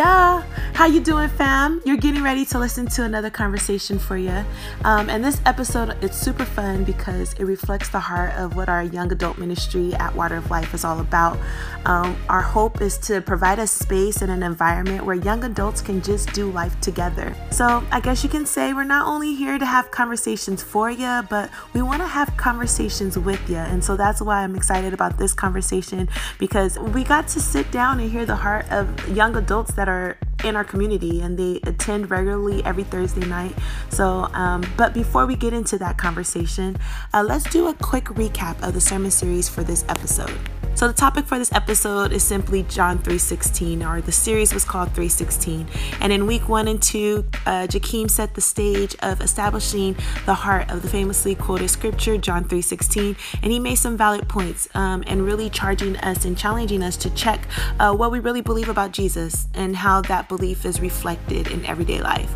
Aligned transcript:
Yeah, 0.00 0.42
how 0.80 0.86
you 0.86 0.98
doing, 0.98 1.28
fam? 1.28 1.82
You're 1.84 1.98
getting 1.98 2.22
ready 2.22 2.46
to 2.46 2.58
listen 2.58 2.86
to 2.86 3.04
another 3.04 3.28
conversation 3.28 3.98
for 3.98 4.16
you. 4.16 4.42
Um, 4.82 5.10
and 5.10 5.22
this 5.22 5.38
episode, 5.44 5.94
it's 6.00 6.16
super 6.16 6.46
fun 6.46 6.84
because 6.84 7.34
it 7.34 7.44
reflects 7.44 7.90
the 7.90 8.00
heart 8.00 8.32
of 8.36 8.56
what 8.56 8.70
our 8.70 8.84
young 8.84 9.12
adult 9.12 9.36
ministry 9.36 9.92
at 9.96 10.14
Water 10.14 10.36
of 10.36 10.50
Life 10.50 10.72
is 10.72 10.82
all 10.82 11.00
about. 11.00 11.38
Um, 11.84 12.16
our 12.30 12.40
hope 12.40 12.80
is 12.80 12.96
to 13.08 13.20
provide 13.20 13.58
a 13.58 13.66
space 13.66 14.22
and 14.22 14.32
an 14.32 14.42
environment 14.42 15.04
where 15.04 15.16
young 15.16 15.44
adults 15.44 15.82
can 15.82 16.00
just 16.00 16.32
do 16.32 16.50
life 16.50 16.80
together. 16.80 17.36
So 17.50 17.84
I 17.92 18.00
guess 18.00 18.24
you 18.24 18.30
can 18.30 18.46
say 18.46 18.72
we're 18.72 18.84
not 18.84 19.06
only 19.06 19.34
here 19.34 19.58
to 19.58 19.66
have 19.66 19.90
conversations 19.90 20.62
for 20.62 20.90
you, 20.90 21.20
but 21.28 21.50
we 21.74 21.82
want 21.82 22.00
to 22.00 22.06
have 22.06 22.34
conversations 22.38 23.18
with 23.18 23.50
you. 23.50 23.56
And 23.56 23.84
so 23.84 23.98
that's 23.98 24.22
why 24.22 24.44
I'm 24.44 24.56
excited 24.56 24.94
about 24.94 25.18
this 25.18 25.34
conversation 25.34 26.08
because 26.38 26.78
we 26.78 27.04
got 27.04 27.28
to 27.28 27.40
sit 27.40 27.70
down 27.70 28.00
and 28.00 28.10
hear 28.10 28.24
the 28.24 28.36
heart 28.36 28.64
of 28.70 29.14
young 29.14 29.36
adults 29.36 29.74
that 29.74 29.86
are 29.86 30.16
in 30.44 30.56
our 30.56 30.64
community 30.70 31.20
and 31.20 31.38
they 31.38 31.60
attend 31.64 32.10
regularly 32.10 32.64
every 32.64 32.84
Thursday 32.84 33.26
night. 33.26 33.54
So, 33.90 34.28
um, 34.32 34.64
but 34.76 34.94
before 34.94 35.26
we 35.26 35.36
get 35.36 35.52
into 35.52 35.76
that 35.78 35.98
conversation, 35.98 36.78
uh, 37.12 37.22
let's 37.22 37.44
do 37.50 37.68
a 37.68 37.74
quick 37.74 38.04
recap 38.04 38.62
of 38.66 38.72
the 38.72 38.80
sermon 38.80 39.10
series 39.10 39.48
for 39.48 39.62
this 39.62 39.84
episode. 39.88 40.38
So 40.80 40.88
the 40.88 40.94
topic 40.94 41.26
for 41.26 41.38
this 41.38 41.52
episode 41.52 42.10
is 42.10 42.22
simply 42.22 42.62
John 42.62 43.00
3:16, 43.00 43.86
or 43.86 44.00
the 44.00 44.12
series 44.12 44.54
was 44.54 44.64
called 44.64 44.94
3:16. 44.94 45.66
And 46.00 46.10
in 46.10 46.26
week 46.26 46.48
one 46.48 46.66
and 46.68 46.80
two, 46.80 47.26
uh, 47.44 47.66
Jakeem 47.66 48.10
set 48.10 48.34
the 48.34 48.40
stage 48.40 48.96
of 49.02 49.20
establishing 49.20 49.94
the 50.24 50.32
heart 50.32 50.70
of 50.70 50.80
the 50.80 50.88
famously 50.88 51.34
quoted 51.34 51.68
scripture, 51.68 52.16
John 52.16 52.44
3:16, 52.44 53.14
and 53.42 53.52
he 53.52 53.58
made 53.58 53.74
some 53.74 53.94
valid 53.94 54.26
points 54.26 54.68
um, 54.74 55.04
and 55.06 55.26
really 55.26 55.50
charging 55.50 55.98
us 55.98 56.24
and 56.24 56.34
challenging 56.38 56.82
us 56.82 56.96
to 56.96 57.10
check 57.10 57.46
uh, 57.78 57.92
what 57.92 58.10
we 58.10 58.18
really 58.18 58.40
believe 58.40 58.70
about 58.70 58.92
Jesus 58.92 59.48
and 59.52 59.76
how 59.76 60.00
that 60.00 60.30
belief 60.30 60.64
is 60.64 60.80
reflected 60.80 61.48
in 61.48 61.62
everyday 61.66 62.00
life. 62.00 62.34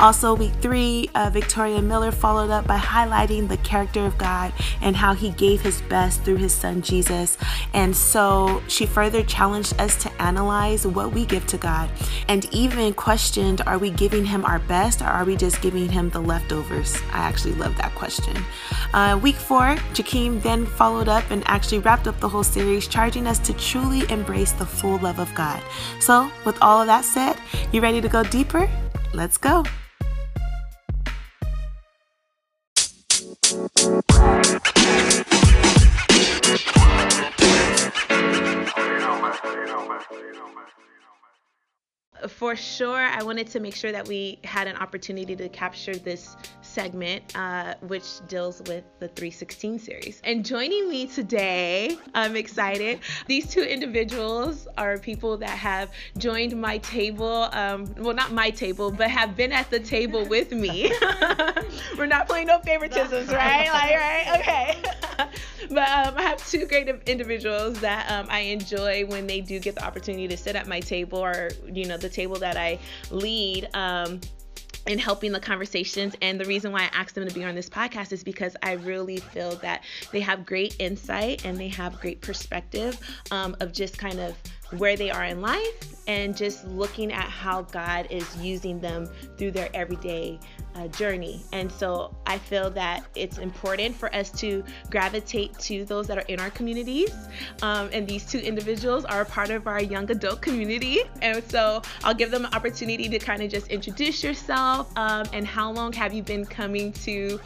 Also, 0.00 0.34
week 0.34 0.54
three, 0.60 1.08
uh, 1.14 1.30
Victoria 1.30 1.80
Miller 1.80 2.10
followed 2.10 2.50
up 2.50 2.66
by 2.66 2.76
highlighting 2.76 3.48
the 3.48 3.58
character 3.58 4.04
of 4.04 4.18
God 4.18 4.52
and 4.82 4.96
how 4.96 5.14
He 5.14 5.30
gave 5.30 5.60
His 5.60 5.80
best 5.82 6.24
through 6.24 6.38
His 6.38 6.52
Son 6.52 6.82
Jesus 6.82 7.38
and 7.72 7.83
so 7.92 8.62
she 8.68 8.86
further 8.86 9.24
challenged 9.24 9.80
us 9.80 10.00
to 10.00 10.22
analyze 10.22 10.86
what 10.86 11.12
we 11.12 11.26
give 11.26 11.44
to 11.48 11.56
God 11.56 11.90
and 12.28 12.46
even 12.54 12.94
questioned 12.94 13.62
are 13.66 13.78
we 13.78 13.90
giving 13.90 14.24
Him 14.24 14.44
our 14.44 14.60
best 14.60 15.02
or 15.02 15.06
are 15.06 15.24
we 15.24 15.34
just 15.34 15.60
giving 15.60 15.88
Him 15.88 16.08
the 16.10 16.20
leftovers? 16.20 16.94
I 17.12 17.18
actually 17.18 17.54
love 17.54 17.76
that 17.78 17.92
question. 17.96 18.36
Uh, 18.92 19.18
week 19.20 19.34
four, 19.34 19.74
Jakeem 19.92 20.40
then 20.40 20.66
followed 20.66 21.08
up 21.08 21.24
and 21.30 21.42
actually 21.46 21.80
wrapped 21.80 22.06
up 22.06 22.20
the 22.20 22.28
whole 22.28 22.44
series, 22.44 22.86
charging 22.86 23.26
us 23.26 23.40
to 23.40 23.52
truly 23.54 24.08
embrace 24.08 24.52
the 24.52 24.66
full 24.66 24.98
love 24.98 25.18
of 25.18 25.34
God. 25.34 25.60
So, 25.98 26.30
with 26.44 26.56
all 26.62 26.80
of 26.80 26.86
that 26.86 27.04
said, 27.04 27.36
you 27.72 27.80
ready 27.80 28.00
to 28.00 28.08
go 28.08 28.22
deeper? 28.22 28.70
Let's 29.12 29.36
go. 29.36 29.64
For 42.28 42.56
sure, 42.56 43.00
I 43.00 43.22
wanted 43.22 43.48
to 43.48 43.60
make 43.60 43.74
sure 43.74 43.92
that 43.92 44.06
we 44.06 44.38
had 44.44 44.66
an 44.66 44.76
opportunity 44.76 45.34
to 45.36 45.48
capture 45.48 45.96
this 45.96 46.36
segment, 46.62 47.36
uh, 47.36 47.74
which 47.82 48.26
deals 48.28 48.60
with 48.60 48.84
the 49.00 49.08
316 49.08 49.78
series. 49.78 50.20
And 50.24 50.44
joining 50.44 50.88
me 50.88 51.06
today, 51.06 51.98
I'm 52.14 52.36
excited. 52.36 53.00
These 53.26 53.50
two 53.50 53.62
individuals 53.62 54.66
are 54.78 54.98
people 54.98 55.36
that 55.38 55.50
have 55.50 55.90
joined 56.18 56.58
my 56.60 56.78
table. 56.78 57.48
Um, 57.52 57.92
well, 57.98 58.14
not 58.14 58.32
my 58.32 58.50
table, 58.50 58.90
but 58.90 59.10
have 59.10 59.36
been 59.36 59.52
at 59.52 59.70
the 59.70 59.80
table 59.80 60.24
with 60.26 60.52
me. 60.52 60.92
We're 61.98 62.06
not 62.06 62.28
playing 62.28 62.46
no 62.46 62.58
favoritisms, 62.60 63.30
right? 63.32 63.68
Like, 63.68 63.94
right? 63.94 64.24
Okay. 64.44 64.82
but 65.70 65.88
um, 65.88 66.14
I 66.16 66.22
have 66.22 66.46
two 66.46 66.66
great 66.66 66.88
individuals 67.06 67.80
that 67.80 68.10
um, 68.10 68.26
I 68.28 68.40
enjoy 68.40 69.06
when 69.06 69.26
they 69.26 69.40
do 69.40 69.58
get 69.58 69.74
the 69.74 69.84
opportunity 69.84 70.28
to 70.28 70.36
sit 70.36 70.56
at 70.56 70.66
my 70.66 70.80
table 70.80 71.18
or, 71.18 71.50
you 71.66 71.86
know, 71.86 71.96
the 71.96 72.08
table 72.08 72.36
that 72.36 72.56
I 72.56 72.78
lead. 73.10 73.68
Um, 73.74 74.20
in 74.86 74.98
helping 74.98 75.32
the 75.32 75.40
conversations. 75.40 76.14
And 76.20 76.38
the 76.38 76.44
reason 76.44 76.72
why 76.72 76.82
I 76.82 76.90
asked 76.92 77.14
them 77.14 77.26
to 77.26 77.34
be 77.34 77.44
on 77.44 77.54
this 77.54 77.70
podcast 77.70 78.12
is 78.12 78.22
because 78.22 78.56
I 78.62 78.72
really 78.72 79.16
feel 79.16 79.56
that 79.56 79.82
they 80.12 80.20
have 80.20 80.44
great 80.44 80.76
insight 80.78 81.44
and 81.44 81.58
they 81.58 81.68
have 81.68 81.98
great 82.00 82.20
perspective 82.20 82.98
um, 83.30 83.56
of 83.60 83.72
just 83.72 83.98
kind 83.98 84.20
of 84.20 84.36
where 84.78 84.96
they 84.96 85.10
are 85.10 85.24
in 85.24 85.40
life 85.40 85.94
and 86.06 86.36
just 86.36 86.66
looking 86.66 87.12
at 87.12 87.24
how 87.24 87.62
God 87.62 88.06
is 88.10 88.36
using 88.36 88.78
them 88.80 89.08
through 89.38 89.52
their 89.52 89.70
everyday 89.74 90.38
uh, 90.74 90.88
journey. 90.88 91.42
And 91.52 91.70
so 91.70 92.14
I 92.26 92.38
feel 92.38 92.68
that 92.70 93.04
it's 93.14 93.38
important 93.38 93.94
for 93.94 94.14
us 94.14 94.30
to 94.40 94.64
gravitate 94.90 95.58
to 95.60 95.84
those 95.84 96.06
that 96.08 96.18
are 96.18 96.24
in 96.28 96.40
our 96.40 96.50
communities. 96.50 97.12
Um, 97.62 97.88
and 97.92 98.06
these 98.06 98.26
two 98.26 98.38
individuals 98.38 99.04
are 99.04 99.22
a 99.22 99.24
part 99.24 99.50
of 99.50 99.66
our 99.66 99.82
young 99.82 100.10
adult 100.10 100.42
community. 100.42 101.00
And 101.22 101.42
so 101.50 101.80
I'll 102.02 102.14
give 102.14 102.30
them 102.30 102.44
an 102.44 102.54
opportunity 102.54 103.08
to 103.08 103.18
kind 103.18 103.42
of 103.42 103.50
just 103.50 103.68
introduce 103.68 104.22
yourself 104.22 104.90
um, 104.96 105.26
and 105.32 105.46
how 105.46 105.70
long 105.72 105.92
have 105.92 106.12
you 106.12 106.22
been 106.22 106.44
coming 106.44 106.92
to 106.92 107.40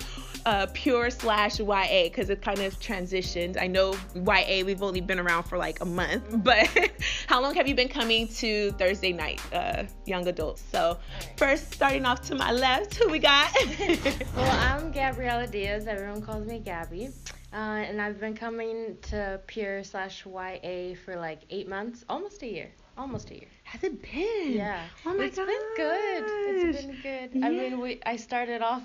uh, 0.46 0.66
pure 0.72 1.10
slash 1.10 1.58
YA 1.58 2.04
because 2.04 2.30
it 2.30 2.42
kind 2.42 2.60
of 2.60 2.78
transitioned. 2.80 3.60
I 3.60 3.66
know 3.66 3.94
YA, 4.14 4.64
we've 4.64 4.82
only 4.82 5.00
been 5.00 5.18
around 5.18 5.44
for 5.44 5.58
like 5.58 5.80
a 5.80 5.84
month, 5.84 6.24
but 6.44 6.68
how 7.26 7.40
long 7.40 7.54
have 7.54 7.68
you 7.68 7.74
been 7.74 7.88
coming 7.88 8.28
to 8.28 8.72
Thursday 8.72 9.12
night, 9.12 9.40
uh, 9.52 9.84
young 10.06 10.26
adults? 10.28 10.62
So, 10.72 10.98
first, 11.36 11.74
starting 11.74 12.04
off 12.04 12.22
to 12.28 12.34
my 12.34 12.52
left, 12.52 12.94
who 12.94 13.08
we 13.08 13.18
got? 13.18 13.54
well, 14.36 14.50
I'm 14.60 14.90
Gabriella 14.90 15.46
Diaz. 15.46 15.86
Everyone 15.86 16.22
calls 16.22 16.46
me 16.46 16.58
Gabby. 16.58 17.10
Uh, 17.52 17.56
and 17.56 18.00
I've 18.00 18.20
been 18.20 18.34
coming 18.34 18.98
to 19.02 19.40
Pure 19.46 19.84
slash 19.84 20.26
YA 20.26 20.94
for 21.04 21.16
like 21.16 21.40
eight 21.48 21.68
months, 21.68 22.04
almost 22.08 22.42
a 22.42 22.46
year. 22.46 22.70
Almost 22.98 23.30
a 23.30 23.34
year. 23.34 23.48
Has 23.62 23.84
it 23.84 24.02
been? 24.02 24.52
Yeah. 24.52 24.82
Oh 25.06 25.14
my 25.14 25.16
god. 25.16 25.24
it's 25.28 25.36
gosh. 25.38 25.46
been 25.46 25.76
good. 25.76 26.24
It's 26.26 26.82
been 26.82 26.96
good. 27.02 27.30
Yeah. 27.40 27.46
I 27.46 27.50
mean, 27.50 27.80
we 27.80 28.00
I 28.04 28.16
started 28.16 28.60
off 28.60 28.82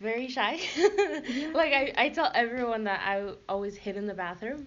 very 0.00 0.28
shy. 0.28 0.60
like 1.54 1.72
I, 1.72 1.92
I 1.96 2.08
tell 2.10 2.30
everyone 2.34 2.84
that 2.84 3.00
I 3.04 3.32
always 3.48 3.76
hid 3.76 3.96
in 3.96 4.06
the 4.06 4.14
bathroom. 4.14 4.66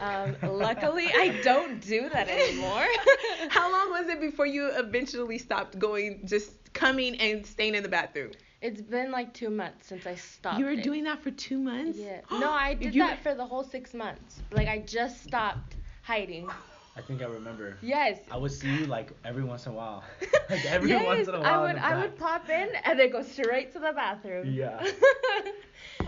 Um, 0.00 0.36
luckily, 0.42 1.06
I 1.14 1.40
don't 1.42 1.80
do 1.80 2.08
that 2.10 2.28
anymore. 2.28 2.84
How 3.48 3.70
long 3.72 3.90
was 3.90 4.08
it 4.08 4.20
before 4.20 4.46
you 4.46 4.66
eventually 4.72 5.38
stopped 5.38 5.78
going, 5.78 6.22
just 6.26 6.52
coming 6.72 7.16
and 7.20 7.46
staying 7.46 7.74
in 7.74 7.82
the 7.82 7.88
bathroom? 7.88 8.32
It's 8.60 8.80
been 8.80 9.10
like 9.10 9.34
two 9.34 9.50
months 9.50 9.88
since 9.88 10.06
I 10.06 10.14
stopped. 10.14 10.58
You 10.58 10.66
were 10.66 10.72
it. 10.72 10.84
doing 10.84 11.04
that 11.04 11.22
for 11.22 11.30
two 11.32 11.58
months? 11.58 11.98
Yeah. 11.98 12.20
No, 12.30 12.50
I 12.50 12.74
did 12.74 12.94
You- 12.94 13.02
that 13.02 13.22
for 13.22 13.34
the 13.34 13.44
whole 13.44 13.64
six 13.64 13.92
months. 13.94 14.40
Like 14.52 14.68
I 14.68 14.78
just 14.78 15.22
stopped 15.24 15.76
hiding. 16.02 16.48
I 16.96 17.00
think 17.00 17.22
I 17.22 17.26
remember. 17.26 17.76
Yes. 17.80 18.18
I 18.30 18.36
would 18.36 18.52
see 18.52 18.68
you 18.68 18.86
like 18.86 19.12
every 19.24 19.44
once 19.44 19.66
in 19.66 19.72
a 19.72 19.74
while. 19.74 20.04
like 20.50 20.64
every 20.64 20.88
yes, 20.88 21.04
once 21.06 21.28
in 21.28 21.34
a 21.34 21.40
while. 21.40 21.64
I 21.64 21.66
would 21.72 21.76
I 21.76 21.94
would 21.96 22.16
pop 22.16 22.48
in 22.50 22.68
and 22.84 22.98
then 22.98 23.10
go 23.10 23.22
straight 23.22 23.72
to 23.72 23.78
the 23.78 23.92
bathroom. 23.92 24.52
Yeah. 24.52 24.86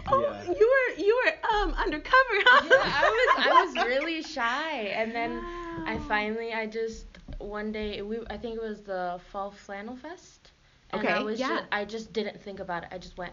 Oh, 0.07 0.27
Yeah. 0.31 0.53
you 0.53 0.69
were 0.75 1.05
you 1.05 1.23
were 1.25 1.33
um 1.63 1.75
undercover, 1.75 2.37
huh? 2.47 2.69
yeah, 2.71 2.89
I 2.93 3.05
was 3.05 3.37
I 3.41 3.53
was 3.65 3.77
really 3.77 4.23
shy, 4.23 4.73
and 4.99 5.15
then 5.15 5.47
I 5.87 5.99
finally 5.99 6.53
I 6.53 6.67
just 6.67 7.07
one 7.39 7.73
day 7.73 8.03
we 8.03 8.19
I 8.29 8.37
think 8.37 8.57
it 8.57 8.63
was 8.63 8.83
the 8.83 9.21
fall 9.31 9.51
flannel 9.51 9.97
fest, 9.97 10.53
and 10.91 11.09
I 11.09 11.19
Okay, 11.19 11.25
was 11.25 11.39
yeah. 11.39 11.49
just, 11.49 11.65
I 11.73 11.85
just 11.85 12.13
didn't 12.13 12.41
think 12.41 12.61
about 12.61 12.83
it. 12.85 12.89
I 12.93 12.99
just 12.99 13.17
went, 13.17 13.33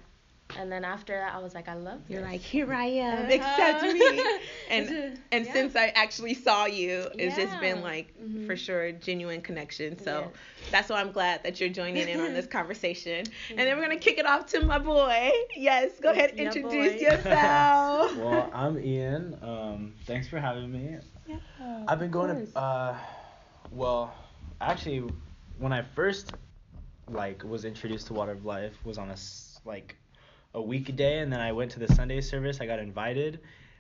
and 0.57 0.71
then 0.71 0.83
after 0.85 1.13
that 1.17 1.33
I 1.33 1.39
was 1.39 1.53
like 1.53 1.67
I 1.67 1.73
love 1.75 1.99
you. 2.07 2.15
You're 2.15 2.23
this. 2.23 2.31
like, 2.31 2.41
here 2.41 2.73
I 2.73 2.85
am, 2.85 3.25
Uh-huh. 3.25 3.33
accept 3.33 3.83
me. 3.93 4.23
And 4.69 4.89
It's 4.89 4.91
a- 4.91 5.35
and 5.35 5.45
yeah. 5.45 5.53
since 5.53 5.75
I 5.75 5.87
actually 5.87 6.33
saw 6.33 6.65
you, 6.65 7.07
it's 7.15 7.35
just 7.35 7.59
been 7.59 7.77
Yeah. 7.77 7.83
like 7.83 8.13
Mhm. 8.21 8.45
for 8.47 8.55
sure 8.55 8.91
genuine 8.93 9.41
connection. 9.41 9.97
So 9.99 10.19
Yes. 10.21 10.71
that's 10.71 10.89
why 10.89 11.01
I'm 11.01 11.11
glad 11.11 11.43
that 11.43 11.59
you're 11.59 11.69
joining 11.69 12.07
in 12.07 12.19
on 12.21 12.33
this 12.33 12.47
conversation. 12.57 13.25
And 13.49 13.59
then 13.59 13.75
we're 13.77 13.83
gonna 13.83 13.97
kick 13.97 14.17
it 14.17 14.25
off 14.25 14.45
to 14.47 14.61
my 14.65 14.79
boy. 14.79 15.31
Yes, 15.55 15.91
go 16.01 16.11
ahead, 16.11 16.33
Yeah, 16.35 16.43
introduce 16.45 16.93
boy. 16.93 16.99
yourself. 16.99 18.15
well, 18.23 18.49
I'm 18.53 18.79
Ian. 18.79 19.37
Um, 19.41 19.93
thanks 20.05 20.27
for 20.27 20.39
having 20.39 20.71
me. 20.71 20.97
Yeah, 21.27 21.37
I've 21.87 21.99
been 21.99 22.11
going 22.11 22.35
course. 22.35 22.51
to. 22.53 22.59
Uh, 22.59 22.97
well, 23.71 24.13
actually, 24.59 25.03
when 25.59 25.73
I 25.73 25.81
first 25.95 26.33
like 27.09 27.43
was 27.43 27.65
introduced 27.65 28.07
to 28.07 28.13
Water 28.13 28.31
of 28.31 28.45
Life 28.45 28.73
was 28.85 28.97
on 28.97 29.09
a 29.11 29.15
like 29.65 29.95
a 30.53 30.61
weekday, 30.61 31.19
and 31.19 31.31
then 31.31 31.39
I 31.39 31.51
went 31.51 31.71
to 31.71 31.79
the 31.79 31.93
Sunday 31.93 32.21
service. 32.21 32.59
I 32.61 32.65
got 32.65 32.79
invited, 32.79 33.39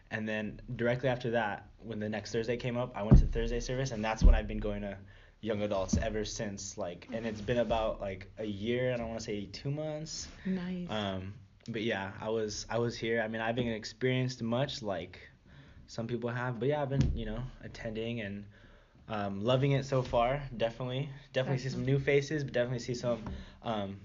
and 0.09 0.27
then 0.27 0.61
directly 0.75 1.09
after 1.09 1.31
that, 1.31 1.67
when 1.79 1.99
the 1.99 2.09
next 2.09 2.31
Thursday 2.31 2.57
came 2.57 2.77
up, 2.77 2.91
I 2.95 3.03
went 3.03 3.17
to 3.19 3.25
the 3.25 3.31
Thursday 3.31 3.59
service, 3.59 3.91
and 3.91 4.03
that's 4.03 4.23
when 4.23 4.35
I've 4.35 4.47
been 4.47 4.59
going 4.59 4.81
to 4.81 4.97
young 5.41 5.61
adults 5.63 5.97
ever 5.97 6.23
since. 6.23 6.77
Like, 6.77 7.07
and 7.11 7.25
it's 7.25 7.41
been 7.41 7.57
about 7.59 7.99
like 7.99 8.31
a 8.37 8.45
year. 8.45 8.93
I 8.93 8.97
don't 8.97 9.07
want 9.07 9.19
to 9.19 9.25
say 9.25 9.45
two 9.51 9.71
months. 9.71 10.27
Nice. 10.45 10.87
Um, 10.89 11.33
but 11.67 11.81
yeah, 11.81 12.11
I 12.21 12.29
was 12.29 12.65
I 12.69 12.77
was 12.79 12.97
here. 12.97 13.21
I 13.21 13.27
mean, 13.27 13.41
I 13.41 13.47
haven't 13.47 13.67
experienced 13.67 14.41
much 14.41 14.81
like 14.81 15.19
some 15.87 16.07
people 16.07 16.29
have, 16.29 16.59
but 16.59 16.69
yeah, 16.69 16.81
I've 16.81 16.89
been 16.89 17.11
you 17.15 17.25
know 17.25 17.39
attending 17.63 18.21
and 18.21 18.45
Um, 19.09 19.43
loving 19.43 19.73
it 19.73 19.83
so 19.85 20.01
far, 20.01 20.41
definitely. 20.55 21.09
Definitely 21.33 21.59
see 21.59 21.69
some 21.69 21.83
new 21.83 21.99
faces, 21.99 22.45
but 22.45 22.53
definitely 22.53 22.79
see 22.79 22.93
some 22.95 23.19
um, 23.61 23.99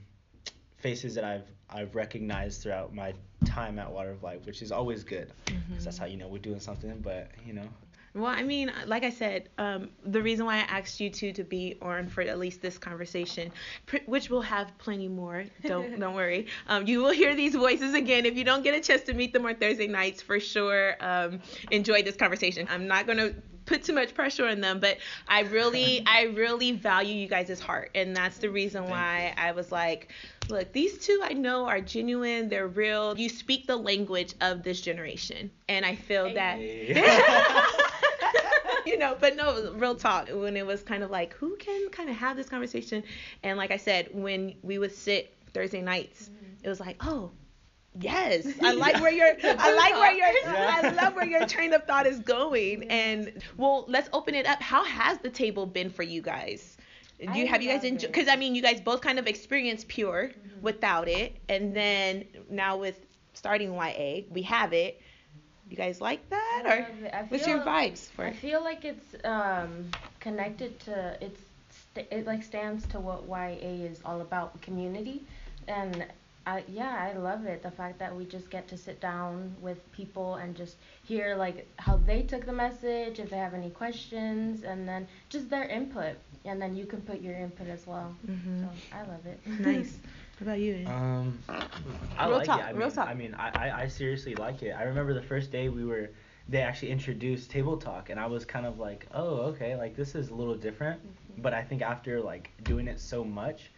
faces 0.79 1.15
that 1.15 1.23
I've 1.23 1.47
I've 1.71 1.95
recognized 1.95 2.63
throughout 2.63 2.95
my 2.95 3.15
time 3.45 3.79
at 3.79 3.91
Water 3.91 4.11
of 4.11 4.23
Life, 4.23 4.47
which 4.47 4.63
is 4.63 4.73
always 4.73 5.05
good. 5.05 5.31
'cause 5.75 5.85
that's 5.85 5.99
how 5.99 6.07
you 6.07 6.17
know 6.17 6.29
we're 6.29 6.39
doing 6.39 6.61
something. 6.61 6.99
But 7.01 7.31
you 7.47 7.53
know, 7.53 7.69
Well, 8.15 8.27
I 8.27 8.43
mean, 8.43 8.73
like 8.87 9.05
I 9.05 9.11
said, 9.11 9.51
um, 9.59 9.91
the 10.07 10.23
reason 10.23 10.47
why 10.47 10.57
I 10.57 10.61
asked 10.61 11.01
you 11.01 11.11
two 11.11 11.33
to 11.35 11.45
be 11.45 11.77
on 11.83 12.09
for 12.09 12.23
at 12.23 12.39
least 12.39 12.63
this 12.63 12.79
conversation, 12.79 13.53
pr- 13.85 13.99
which 14.07 14.31
we'll 14.31 14.41
have 14.41 14.73
plenty 14.79 15.09
more. 15.09 15.45
Don't 15.65 16.01
don't 16.01 16.15
worry. 16.15 16.47
Um, 16.67 16.87
you 16.87 17.03
will 17.03 17.11
hear 17.13 17.35
these 17.35 17.55
voices 17.55 17.93
again 17.95 18.25
if 18.25 18.37
you 18.39 18.45
don't 18.45 18.63
get 18.65 18.75
a 18.75 18.81
chance 18.81 19.03
to 19.03 19.13
meet 19.15 19.33
them 19.35 19.45
on 19.45 19.57
Thursday 19.57 19.87
nights. 19.87 20.23
For 20.23 20.41
sure, 20.41 20.97
um, 21.01 21.41
enjoy 21.71 22.03
this 22.03 22.17
conversation. 22.17 22.67
I'm 22.71 22.87
not 22.87 23.07
gonna 23.07 23.35
put 23.67 23.85
too 23.85 23.93
much 23.93 24.15
pressure 24.15 24.47
on 24.47 24.61
them, 24.61 24.81
but 24.81 24.99
I 25.29 25.41
really, 25.41 26.03
I 26.07 26.25
really 26.25 26.73
value 26.73 27.15
you 27.15 27.29
guys' 27.29 27.61
heart, 27.61 27.91
and 27.95 28.17
that's 28.17 28.39
the 28.39 28.49
reason 28.49 28.83
Thank 28.83 28.93
why 28.93 29.35
I 29.37 29.53
was 29.53 29.71
like, 29.71 30.13
look, 30.49 30.73
these 30.73 30.99
two 30.99 31.21
I 31.23 31.33
know 31.33 31.67
are 31.67 31.81
genuine. 31.81 32.49
They're 32.49 32.69
real. 32.69 33.19
You 33.19 33.29
speak 33.29 33.67
the 33.67 33.77
language 33.77 34.35
of 34.41 34.63
this 34.63 34.81
generation, 34.81 35.51
and 35.69 35.85
I 35.85 35.97
feel 35.97 36.33
that. 36.35 36.59
you 38.87 38.97
know, 38.99 39.17
but 39.21 39.37
no, 39.37 39.73
real 39.73 39.97
talk. 39.97 40.29
When 40.29 40.57
it 40.57 40.65
was 40.65 40.83
kind 40.83 41.03
of 41.03 41.11
like, 41.11 41.35
who 41.35 41.57
can 41.57 41.91
kind 41.91 42.09
of 42.09 42.17
have 42.17 42.37
this 42.37 42.49
conversation? 42.49 43.03
And 43.43 43.59
like 43.59 43.71
I 43.71 43.77
said, 43.77 44.09
when 44.13 44.55
we 44.63 44.79
would 44.79 44.95
sit 44.95 45.35
Thursday 45.53 45.83
nights, 45.83 46.29
mm-hmm. 46.29 46.65
it 46.65 46.69
was 46.69 46.81
like, 46.81 46.97
oh, 47.01 47.33
yes, 48.01 48.47
I 48.63 48.73
like 48.73 49.01
where 49.01 49.13
your, 49.13 49.33
I 49.43 49.75
like 49.75 49.95
where 49.95 50.13
your, 50.13 50.27
Yeah. 50.53 50.81
I 50.83 50.91
love 50.91 51.15
where 51.15 51.27
your 51.27 51.47
train 51.47 51.73
of 51.73 51.85
thought 51.85 52.07
is 52.07 52.19
going. 52.21 52.85
And 52.91 53.43
well, 53.57 53.85
let's 53.89 54.09
open 54.13 54.35
it 54.35 54.47
up. 54.47 54.61
How 54.63 54.85
has 54.85 55.19
the 55.19 55.31
table 55.31 55.67
been 55.67 55.91
for 55.91 56.03
you 56.03 56.23
guys? 56.23 56.77
Do 57.19 57.39
you 57.39 57.47
I 57.47 57.49
have 57.49 57.63
you 57.63 57.71
guys 57.71 57.85
enjoyed? 57.85 58.13
Because 58.13 58.29
I 58.29 58.37
mean, 58.37 58.55
you 58.55 58.63
guys 58.63 58.81
both 58.81 59.01
kind 59.01 59.19
of 59.19 59.27
experienced 59.27 59.89
pure 59.89 60.33
without 60.61 61.09
it, 61.09 61.37
and 61.49 61.75
then 61.75 62.25
now 62.51 62.77
with 62.77 63.07
starting 63.33 63.75
YA, 63.75 64.23
we 64.31 64.43
have 64.43 64.73
it. 64.73 65.01
You 65.69 65.77
guys 65.77 66.01
like 66.01 66.29
that, 66.31 66.63
I 66.67 66.77
or 66.77 67.25
what's 67.29 67.47
your 67.47 67.61
vibes 67.61 68.11
for 68.11 68.25
I 68.25 68.33
feel 68.33 68.63
like 68.63 68.85
it's 68.85 69.17
um 69.25 69.87
connected 70.21 70.79
to 70.81 71.17
it's 71.21 71.41
it 71.97 72.27
like 72.27 72.43
stands 72.43 72.87
to 72.89 73.01
what 73.01 73.27
YA 73.27 73.87
is 73.91 74.01
all 74.05 74.21
about 74.21 74.61
community 74.63 75.23
and 75.67 76.07
I 76.47 76.63
yeah 76.69 77.11
I 77.13 77.19
love 77.19 77.45
it 77.47 77.63
the 77.63 77.71
fact 77.71 77.99
that 77.99 78.15
we 78.15 78.25
just 78.25 78.51
get 78.51 78.69
to 78.69 78.77
sit 78.77 79.01
down 79.01 79.55
with 79.61 79.81
people 79.93 80.37
and 80.37 80.55
just 80.57 80.77
hear 81.03 81.35
like 81.37 81.67
how 81.79 81.97
they 81.97 82.23
took 82.23 82.47
the 82.47 82.53
message 82.53 83.19
if 83.19 83.31
they 83.31 83.37
have 83.39 83.53
any 83.55 83.71
questions 83.71 84.63
and 84.63 84.87
then 84.89 85.07
just 85.29 85.51
their 85.51 85.65
input 85.65 86.15
and 86.45 86.63
then 86.63 86.77
you 86.77 86.87
can 86.87 87.01
put 87.03 87.21
your 87.21 87.35
input 87.35 87.67
as 87.69 87.87
well 87.87 88.15
Mhm. 88.29 88.61
so 88.63 88.69
I 88.93 89.01
love 89.03 89.27
it 89.27 89.41
Nice. 89.61 89.99
What 90.39 90.49
about 90.49 90.59
you? 90.61 90.75
Ian? 90.75 90.87
Um, 90.87 91.39
I 92.19 92.27
Real 92.27 92.37
like 92.37 92.47
talk, 92.47 92.61
it. 92.61 92.65
I 92.65 92.71
real 92.73 92.89
mean, 92.89 92.95
talk. 92.95 93.09
I 93.09 93.15
mean, 93.15 93.35
I, 93.35 93.49
I, 93.71 93.81
I 93.85 93.87
seriously 93.89 94.35
like 94.35 94.63
it. 94.63 94.73
I 94.73 94.83
remember 94.83 95.15
the 95.15 95.23
first 95.23 95.51
day 95.51 95.71
we 95.71 95.83
were, 95.87 96.11
they 96.47 96.61
actually 96.61 96.91
introduced 96.91 97.51
table 97.51 97.79
talk, 97.79 98.11
and 98.11 98.21
I 98.21 98.27
was 98.27 98.45
kind 98.45 98.67
of 98.67 98.79
like, 98.79 99.07
oh, 99.15 99.37
okay, 99.53 99.77
like 99.77 99.97
this 99.97 100.15
is 100.15 100.29
a 100.29 100.35
little 100.35 100.55
different. 100.55 101.01
Mm-hmm. 101.01 101.41
But 101.41 101.55
I 101.55 101.63
think 101.63 101.81
after 101.81 102.21
like 102.21 102.51
doing 102.65 102.87
it 102.87 103.01
so 103.01 103.25
much, 103.25 103.71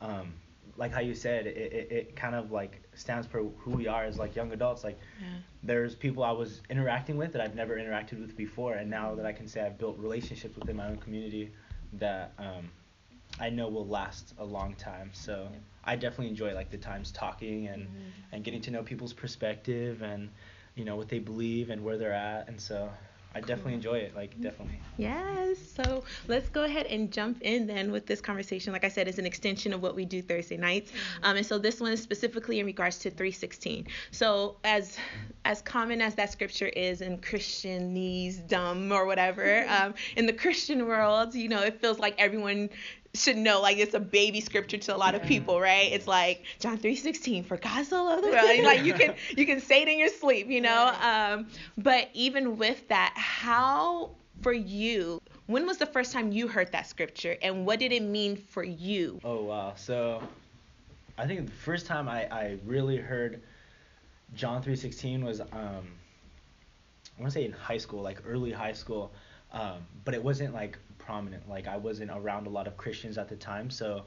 um, 0.00 0.32
like 0.76 0.92
how 0.92 1.00
you 1.00 1.14
said, 1.14 1.46
it, 1.46 1.56
it, 1.56 1.92
it 1.92 2.16
kind 2.16 2.34
of 2.34 2.52
like 2.52 2.82
stands 2.94 3.26
for 3.26 3.44
who 3.58 3.70
we 3.70 3.86
are 3.86 4.04
as 4.04 4.18
like 4.18 4.34
young 4.36 4.52
adults. 4.52 4.84
Like 4.84 4.98
Yeah. 5.20 5.26
there's 5.62 5.94
people 5.94 6.22
I 6.22 6.32
was 6.32 6.60
interacting 6.70 7.16
with 7.16 7.32
that 7.32 7.40
I've 7.42 7.54
never 7.54 7.76
interacted 7.76 8.20
with 8.20 8.36
before, 8.36 8.74
and 8.74 8.90
now 8.90 9.14
that 9.14 9.26
I 9.26 9.32
can 9.32 9.48
say 9.48 9.62
I've 9.62 9.78
built 9.78 9.98
relationships 9.98 10.56
within 10.56 10.76
my 10.76 10.86
own 10.86 10.96
community 10.98 11.52
that 11.94 12.32
um, 12.38 12.70
I 13.40 13.50
know 13.50 13.68
will 13.68 13.86
last 13.86 14.34
a 14.38 14.44
long 14.44 14.74
time. 14.74 15.10
So 15.12 15.48
I 15.84 15.96
definitely 15.96 16.28
enjoy 16.28 16.54
like 16.54 16.70
the 16.70 16.78
times 16.78 17.10
talking 17.10 17.68
and 17.68 17.88
and 18.32 18.44
getting 18.44 18.60
to 18.62 18.70
know 18.70 18.82
people's 18.82 19.12
perspective 19.12 20.02
and 20.02 20.30
you 20.74 20.84
know 20.84 20.96
what 20.96 21.08
they 21.08 21.18
believe 21.20 21.70
and 21.70 21.82
where 21.84 21.96
they're 21.96 22.12
at, 22.12 22.48
and 22.48 22.60
so 22.60 22.90
I 23.36 23.40
definitely 23.40 23.74
enjoy 23.74 23.98
it. 23.98 24.16
Like 24.16 24.30
definitely. 24.40 24.80
Yes. 24.96 25.58
So 25.58 26.04
let's 26.26 26.48
go 26.48 26.64
ahead 26.64 26.86
and 26.86 27.12
jump 27.12 27.42
in 27.42 27.66
then 27.66 27.92
with 27.92 28.06
this 28.06 28.22
conversation. 28.22 28.72
Like 28.72 28.82
I 28.82 28.88
said, 28.88 29.08
it's 29.08 29.18
an 29.18 29.26
extension 29.26 29.74
of 29.74 29.82
what 29.82 29.94
we 29.94 30.06
do 30.06 30.22
Thursday 30.22 30.56
nights. 30.56 30.90
Um, 31.22 31.36
and 31.36 31.44
so 31.44 31.58
this 31.58 31.78
one 31.78 31.92
is 31.92 32.02
specifically 32.02 32.60
in 32.60 32.66
regards 32.66 32.96
to 33.00 33.10
316. 33.10 33.88
So 34.10 34.56
as 34.64 34.96
as 35.44 35.60
common 35.60 36.00
as 36.00 36.14
that 36.14 36.32
scripture 36.32 36.68
is 36.68 37.02
in 37.02 37.18
Christianese 37.18 38.48
dumb 38.48 38.90
or 38.90 39.04
whatever, 39.04 39.66
um, 39.68 39.92
in 40.16 40.24
the 40.24 40.32
Christian 40.32 40.86
world, 40.86 41.34
you 41.34 41.50
know, 41.50 41.60
it 41.60 41.78
feels 41.78 41.98
like 41.98 42.14
everyone 42.16 42.70
should 43.16 43.36
know 43.36 43.60
like 43.60 43.78
it's 43.78 43.94
a 43.94 44.00
baby 44.00 44.40
scripture 44.40 44.78
to 44.78 44.94
a 44.94 44.98
lot 44.98 45.14
of 45.14 45.22
people, 45.22 45.60
right? 45.60 45.92
It's 45.92 46.06
like 46.06 46.44
John 46.60 46.78
3:16 46.78 47.44
for 47.44 47.56
God 47.56 47.86
so 47.86 48.04
loved 48.04 48.24
the 48.24 48.30
world. 48.30 48.50
And, 48.50 48.64
like 48.64 48.84
you 48.84 48.94
can 48.94 49.14
you 49.36 49.46
can 49.46 49.60
say 49.60 49.82
it 49.82 49.88
in 49.88 49.98
your 49.98 50.08
sleep, 50.08 50.48
you 50.48 50.60
know. 50.60 50.92
Um, 51.00 51.48
but 51.78 52.08
even 52.14 52.56
with 52.56 52.88
that, 52.88 53.12
how 53.16 54.10
for 54.42 54.52
you, 54.52 55.20
when 55.46 55.66
was 55.66 55.78
the 55.78 55.86
first 55.86 56.12
time 56.12 56.32
you 56.32 56.48
heard 56.48 56.72
that 56.72 56.86
scripture 56.86 57.36
and 57.42 57.66
what 57.66 57.78
did 57.78 57.92
it 57.92 58.02
mean 58.02 58.36
for 58.36 58.62
you? 58.62 59.20
Oh 59.24 59.44
wow. 59.44 59.74
So 59.76 60.22
I 61.18 61.26
think 61.26 61.46
the 61.46 61.52
first 61.52 61.86
time 61.86 62.08
I, 62.08 62.26
I 62.30 62.58
really 62.64 62.96
heard 62.96 63.42
John 64.34 64.62
3:16 64.62 65.22
was 65.22 65.40
um 65.40 65.48
I 67.18 67.22
want 67.22 67.32
to 67.32 67.38
say 67.38 67.44
in 67.44 67.52
high 67.52 67.78
school, 67.78 68.02
like 68.02 68.18
early 68.26 68.52
high 68.52 68.72
school. 68.74 69.10
Um, 69.52 69.86
but 70.04 70.14
it 70.14 70.22
wasn't 70.22 70.54
like 70.54 70.78
prominent. 70.98 71.48
Like 71.48 71.68
I 71.68 71.76
wasn't 71.76 72.10
around 72.12 72.46
a 72.46 72.50
lot 72.50 72.66
of 72.66 72.76
Christians 72.76 73.18
at 73.18 73.28
the 73.28 73.36
time, 73.36 73.70
so 73.70 74.04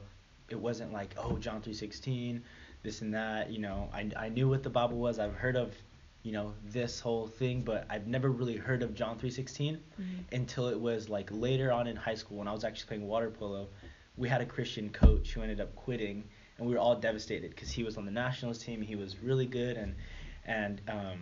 it 0.48 0.58
wasn't 0.58 0.92
like, 0.92 1.14
oh, 1.16 1.38
John 1.38 1.62
3:16, 1.62 2.40
this 2.82 3.02
and 3.02 3.14
that, 3.14 3.50
you 3.50 3.58
know. 3.58 3.88
I 3.92 4.10
I 4.16 4.28
knew 4.28 4.48
what 4.48 4.62
the 4.62 4.70
Bible 4.70 4.98
was. 4.98 5.18
I've 5.18 5.34
heard 5.34 5.56
of 5.56 5.74
you 6.22 6.32
know 6.32 6.52
this 6.66 7.00
whole 7.00 7.26
thing 7.26 7.62
but 7.62 7.86
i've 7.88 8.06
never 8.06 8.30
really 8.30 8.56
heard 8.56 8.82
of 8.82 8.94
john 8.94 9.16
316 9.16 9.80
until 10.32 10.68
it 10.68 10.78
was 10.78 11.08
like 11.08 11.28
later 11.32 11.72
on 11.72 11.86
in 11.86 11.96
high 11.96 12.14
school 12.14 12.38
when 12.38 12.48
i 12.48 12.52
was 12.52 12.64
actually 12.64 12.86
playing 12.88 13.08
water 13.08 13.30
polo 13.30 13.68
we 14.16 14.28
had 14.28 14.40
a 14.40 14.46
christian 14.46 14.90
coach 14.90 15.32
who 15.32 15.42
ended 15.42 15.60
up 15.60 15.74
quitting 15.74 16.22
and 16.58 16.66
we 16.66 16.74
were 16.74 16.78
all 16.78 16.94
devastated 16.94 17.50
because 17.50 17.70
he 17.70 17.82
was 17.82 17.96
on 17.96 18.04
the 18.04 18.10
nationals 18.10 18.58
team 18.58 18.82
he 18.82 18.96
was 18.96 19.16
really 19.22 19.46
good 19.46 19.76
and 19.76 19.94
and 20.44 20.80
um, 20.88 21.20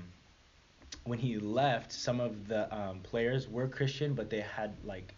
when 1.05 1.19
he 1.19 1.39
left 1.39 1.93
some 1.93 2.21
of 2.21 2.49
the 2.49 2.73
um, 2.75 3.01
players 3.01 3.49
were 3.49 3.69
christian 3.69 4.15
but 4.15 4.29
they 4.31 4.41
had 4.41 4.75
like 4.85 5.15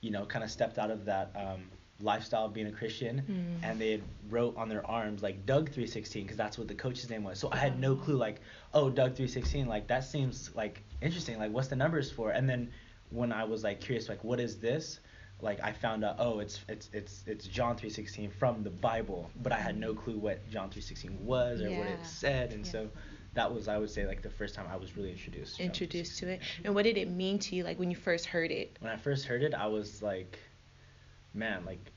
you 0.00 0.10
know 0.10 0.24
kind 0.24 0.44
of 0.44 0.50
stepped 0.50 0.78
out 0.78 0.90
of 0.90 1.04
that 1.04 1.30
um, 1.36 1.62
lifestyle 2.00 2.46
of 2.46 2.52
being 2.52 2.66
a 2.66 2.72
christian. 2.72 3.22
Mm. 3.30 3.68
and 3.68 3.80
they 3.80 3.92
had 3.92 4.02
wrote 4.28 4.56
on 4.56 4.68
their 4.68 4.84
arms 4.86 5.22
like 5.22 5.46
doug 5.46 5.66
316 5.66 6.22
because 6.24 6.36
that's 6.36 6.58
what 6.58 6.66
the 6.68 6.74
coach's 6.74 7.08
name 7.10 7.22
was. 7.22 7.38
So 7.38 7.48
i 7.52 7.56
had 7.56 7.78
no 7.78 7.94
clue 7.94 8.16
like 8.16 8.40
oh 8.74 8.90
doug 8.90 9.14
316 9.14 9.66
like 9.66 9.86
that 9.88 10.04
seems 10.04 10.50
like 10.56 10.82
interesting. 11.00 11.38
Like 11.38 11.52
what's 11.52 11.68
the 11.68 11.76
numbers 11.76 12.10
for? 12.10 12.30
And 12.30 12.48
then 12.48 12.70
when 13.10 13.30
i 13.32 13.44
was 13.44 13.62
like 13.62 13.80
curious 13.80 14.08
like 14.08 14.24
what 14.24 14.40
is 14.40 14.58
this? 14.58 14.98
Like 15.40 15.60
i 15.62 15.72
found 15.72 16.04
out 16.04 16.16
oh 16.18 16.40
it's 16.40 16.60
it's 16.68 16.88
it's 16.92 17.22
it's 17.26 17.46
john 17.46 17.76
316 17.76 18.30
from 18.30 18.62
the 18.64 18.70
bible. 18.70 19.30
But 19.42 19.52
i 19.52 19.58
had 19.58 19.76
no 19.78 19.94
clue 19.94 20.18
what 20.18 20.38
john 20.50 20.70
316 20.70 21.24
was 21.24 21.62
or 21.62 21.70
what 21.72 21.86
it 21.86 22.04
said. 22.04 22.52
And 22.52 22.64
Yeah. 22.66 22.72
so 22.72 22.88
that 23.34 23.52
was 23.52 23.68
i 23.68 23.78
would 23.78 23.90
say 23.90 24.06
like 24.06 24.22
the 24.22 24.30
first 24.30 24.54
time 24.54 24.66
i 24.70 24.76
was 24.76 24.96
really 24.96 25.10
introduced 25.10 25.56
to 25.56 25.62
Introduced 25.62 26.18
to 26.18 26.28
it. 26.28 26.40
And 26.64 26.74
what 26.74 26.84
did 26.84 26.96
it 26.96 27.10
mean 27.10 27.38
to 27.40 27.56
you 27.56 27.64
like 27.64 27.78
when 27.78 27.90
you 27.90 27.96
first 27.96 28.26
heard 28.26 28.50
it? 28.50 28.76
when 28.80 28.92
i 28.92 28.96
first 28.96 29.26
heard 29.26 29.42
it 29.42 29.54
i 29.54 29.66
was 29.66 30.02
like 30.02 30.38
man 31.34 31.64
like 31.64 31.92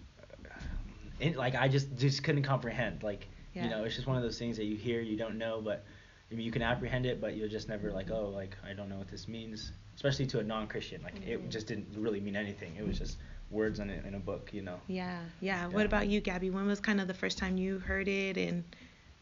it, 1.19 1.35
like 1.35 1.55
i 1.55 1.67
just 1.67 1.95
just 1.97 2.23
couldn't 2.23 2.43
comprehend 2.43 3.03
like 3.03 3.27
Yeah. 3.53 3.65
you 3.65 3.69
know 3.69 3.83
it's 3.83 3.95
just 3.95 4.07
one 4.07 4.17
of 4.17 4.23
those 4.23 4.39
things 4.39 4.57
that 4.57 4.65
you 4.65 4.75
hear 4.75 5.01
you 5.01 5.17
don't 5.17 5.37
know 5.37 5.61
but 5.61 5.85
I 6.31 6.33
mean, 6.33 6.45
you 6.45 6.51
can 6.51 6.63
apprehend 6.63 7.05
it 7.05 7.21
but 7.21 7.37
you're 7.37 7.47
just 7.47 7.69
never 7.69 7.91
like 7.91 8.09
oh 8.11 8.29
like 8.29 8.57
i 8.67 8.73
don't 8.73 8.89
know 8.89 8.97
what 8.97 9.07
this 9.07 9.27
means 9.27 9.71
especially 9.95 10.25
to 10.27 10.39
a 10.39 10.43
non-christian 10.43 11.01
like 11.03 11.15
it 11.25 11.41
mm. 11.41 11.49
just 11.49 11.67
didn't 11.67 11.87
really 11.95 12.19
mean 12.19 12.35
anything 12.35 12.75
it 12.75 12.85
was 12.85 12.97
just 12.97 13.17
words 13.51 13.79
in 13.79 13.89
a, 13.89 14.07
in 14.07 14.15
a 14.15 14.19
book 14.19 14.49
you 14.51 14.61
know 14.61 14.79
Yeah, 14.87 15.19
yeah. 15.39 15.61
Yeah. 15.61 15.67
What 15.67 15.85
about 15.85 16.07
you, 16.07 16.19
Gabby? 16.19 16.49
When 16.49 16.65
was 16.65 16.79
kind 16.79 16.99
of 16.99 17.07
the 17.07 17.13
first 17.13 17.37
time 17.37 17.57
you 17.57 17.79
heard 17.79 18.07
it 18.07 18.37
and 18.37 18.63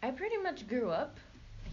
I 0.01 0.11
pretty 0.11 0.37
much 0.37 0.67
grew 0.67 0.89
up 0.89 1.19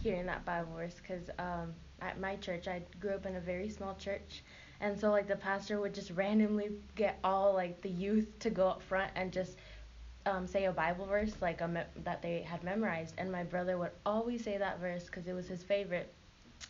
hearing 0.01 0.25
that 0.27 0.45
Bible 0.45 0.73
verse 0.75 0.95
because 0.95 1.29
um, 1.39 1.73
at 2.01 2.19
my 2.19 2.35
church, 2.37 2.67
I 2.67 2.81
grew 2.99 3.11
up 3.11 3.25
in 3.25 3.35
a 3.35 3.39
very 3.41 3.69
small 3.69 3.95
church. 3.95 4.43
And 4.81 4.99
so, 4.99 5.11
like, 5.11 5.27
the 5.27 5.35
pastor 5.35 5.79
would 5.79 5.93
just 5.93 6.11
randomly 6.11 6.71
get 6.95 7.19
all, 7.23 7.53
like, 7.53 7.81
the 7.81 7.89
youth 7.89 8.27
to 8.39 8.49
go 8.49 8.67
up 8.67 8.81
front 8.81 9.11
and 9.15 9.31
just 9.31 9.57
um, 10.25 10.47
say 10.47 10.65
a 10.65 10.71
Bible 10.71 11.05
verse, 11.05 11.33
like, 11.41 11.61
a 11.61 11.67
me- 11.67 11.81
that 12.03 12.21
they 12.21 12.41
had 12.41 12.63
memorized. 12.63 13.15
And 13.17 13.31
my 13.31 13.43
brother 13.43 13.77
would 13.77 13.91
always 14.05 14.43
say 14.43 14.57
that 14.57 14.79
verse 14.79 15.05
because 15.05 15.27
it 15.27 15.33
was 15.33 15.47
his 15.47 15.63
favorite. 15.63 16.13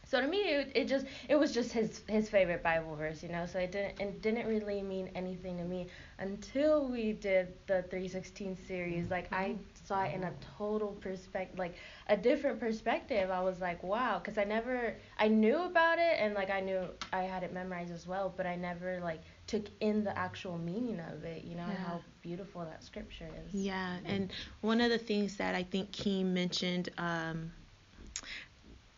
So 0.06 0.22
to 0.22 0.28
me, 0.28 0.40
it, 0.40 0.72
it 0.76 0.88
just 0.88 1.06
it 1.30 1.36
was 1.36 1.54
just 1.54 1.72
his 1.72 2.02
his 2.08 2.30
favorite 2.30 2.64
Bible 2.64 2.96
verse, 2.96 3.24
you 3.24 3.30
know. 3.30 3.46
So 3.46 3.60
it 3.60 3.72
didn't 3.72 4.00
it 4.00 4.22
didn't 4.22 4.48
really 4.48 4.82
mean 4.82 5.10
anything 5.16 5.58
to 5.58 5.64
me 5.64 5.88
until 6.20 6.88
we 6.88 7.14
did 7.14 7.54
the 7.68 7.84
316 7.84 8.58
series. 8.68 9.10
Like 9.10 9.28
I 9.34 9.56
saw 9.84 10.04
it 10.04 10.14
in 10.14 10.24
a 10.24 10.32
total 10.58 10.90
perspective, 10.94 11.58
like 11.60 11.76
a 12.08 12.18
different 12.18 12.60
perspective. 12.60 13.30
I 13.30 13.42
was 13.42 13.60
like, 13.60 13.84
wow, 13.84 14.20
because 14.20 14.38
I 14.38 14.44
never 14.44 14.96
I 15.18 15.28
knew 15.28 15.64
about 15.64 16.00
it 16.00 16.16
and 16.20 16.34
like 16.34 16.50
I 16.50 16.60
knew 16.62 16.84
I 17.12 17.24
had 17.24 17.44
it 17.44 17.54
memorized 17.54 17.92
as 17.92 18.08
well, 18.08 18.34
but 18.36 18.46
I 18.46 18.56
never 18.56 19.00
like 19.02 19.22
took 19.48 19.66
in 19.80 20.04
the 20.04 20.18
actual 20.18 20.58
meaning 20.58 21.00
of 21.00 21.24
it. 21.24 21.44
You 21.44 21.56
know 21.56 21.68
Yeah. 21.68 21.78
how 21.84 22.02
beautiful 22.22 22.62
that 22.66 22.84
scripture 22.84 23.28
is. 23.48 23.54
Yeah, 23.54 23.98
and 24.06 24.32
one 24.62 24.82
of 24.82 24.90
the 24.90 24.98
things 24.98 25.38
that 25.38 25.56
I 25.56 25.64
think 25.64 25.92
Keem 25.92 26.28
mentioned, 26.28 26.90
um, 26.98 27.52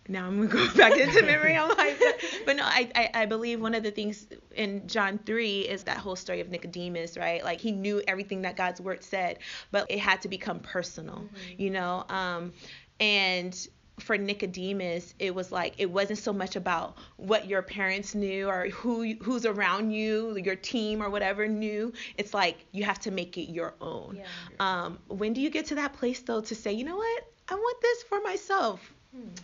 now 0.08 0.28
I'm 0.28 0.48
gonna 0.48 0.68
go 0.68 0.74
back 0.78 0.98
into 0.98 1.24
memory. 1.24 1.56
I'm 1.56 1.70
like, 1.78 2.00
but, 2.46 2.56
no, 2.56 2.64
I, 2.64 2.90
I 2.96 3.10
I 3.14 3.26
believe 3.26 3.62
one 3.62 3.74
of 3.74 3.84
the 3.84 3.92
things 3.92 4.28
in 4.56 4.88
John 4.88 5.20
three 5.26 5.62
is 5.62 5.84
that 5.84 5.98
whole 5.98 6.16
story 6.16 6.42
of 6.42 6.50
Nicodemus, 6.50 7.18
right? 7.18 7.44
Like 7.44 7.62
he 7.62 7.72
knew 7.72 8.02
everything 8.08 8.42
that 8.44 8.56
God's 8.56 8.82
word 8.82 9.04
said, 9.04 9.40
but 9.72 9.90
it 9.90 10.00
had 10.00 10.22
to 10.24 10.28
become 10.28 10.60
personal, 10.60 11.26
you 11.58 11.70
know. 11.70 12.06
Um, 12.10 12.54
and 13.00 13.68
for 14.00 14.18
Nicodemus, 14.18 15.14
it 15.20 15.34
was 15.34 15.52
like 15.52 15.76
it 15.78 15.90
wasn't 15.90 16.20
so 16.20 16.34
much 16.34 16.56
about 16.56 16.98
what 17.18 17.48
your 17.48 17.62
parents 17.62 18.16
knew 18.16 18.50
or 18.50 18.70
who 18.70 19.14
who's 19.22 19.46
around 19.46 19.92
you, 19.92 20.36
your 20.38 20.56
team 20.56 21.02
or 21.02 21.10
whatever 21.10 21.48
knew. 21.48 21.94
It's 22.18 22.34
like 22.34 22.66
you 22.72 22.84
have 22.84 23.00
to 23.02 23.12
make 23.12 23.38
it 23.38 23.52
your 23.52 23.76
own. 23.80 24.18
Yeah. 24.18 24.26
Um, 24.60 25.00
when 25.08 25.34
do 25.34 25.42
you 25.42 25.50
get 25.50 25.68
to 25.68 25.76
that 25.76 25.94
place 25.94 26.22
though 26.22 26.42
to 26.42 26.56
say, 26.56 26.74
you 26.74 26.84
know 26.84 26.98
what, 26.98 27.24
I 27.50 27.56
want 27.56 27.82
this 27.82 28.04
for 28.04 28.20
myself? 28.22 28.94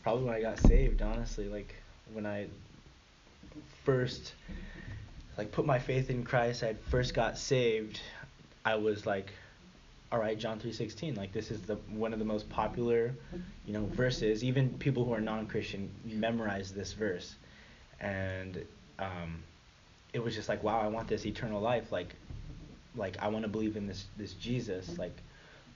Probably 0.03 0.25
when 0.25 0.33
I 0.33 0.41
got 0.41 0.59
saved, 0.59 1.01
honestly. 1.01 1.47
Like 1.47 1.75
when 2.13 2.25
I 2.25 2.47
first 3.83 4.33
like 5.37 5.51
put 5.51 5.65
my 5.65 5.79
faith 5.79 6.09
in 6.09 6.23
Christ, 6.23 6.63
I 6.63 6.73
first 6.73 7.13
got 7.13 7.37
saved. 7.37 7.99
I 8.65 8.75
was 8.75 9.05
like, 9.05 9.31
all 10.11 10.19
right, 10.19 10.37
John 10.37 10.59
3:16. 10.59 11.17
Like 11.17 11.31
this 11.31 11.51
is 11.51 11.61
the 11.61 11.75
one 11.75 12.13
of 12.13 12.19
the 12.19 12.25
most 12.25 12.49
popular, 12.49 13.13
you 13.65 13.73
know, 13.73 13.85
verses. 13.85 14.43
Even 14.43 14.69
people 14.79 15.05
who 15.05 15.13
are 15.13 15.21
non-Christian 15.21 15.89
memorize 16.03 16.73
this 16.73 16.93
verse, 16.93 17.35
and 17.99 18.65
um, 18.97 19.43
it 20.13 20.19
was 20.19 20.35
just 20.35 20.49
like, 20.49 20.63
wow, 20.63 20.79
I 20.79 20.87
want 20.87 21.07
this 21.07 21.25
eternal 21.25 21.61
life. 21.61 21.91
Like, 21.91 22.15
like 22.95 23.17
I 23.19 23.27
want 23.27 23.43
to 23.43 23.49
believe 23.49 23.77
in 23.77 23.87
this 23.87 24.05
this 24.17 24.33
Jesus. 24.33 24.97
Like, 24.97 25.15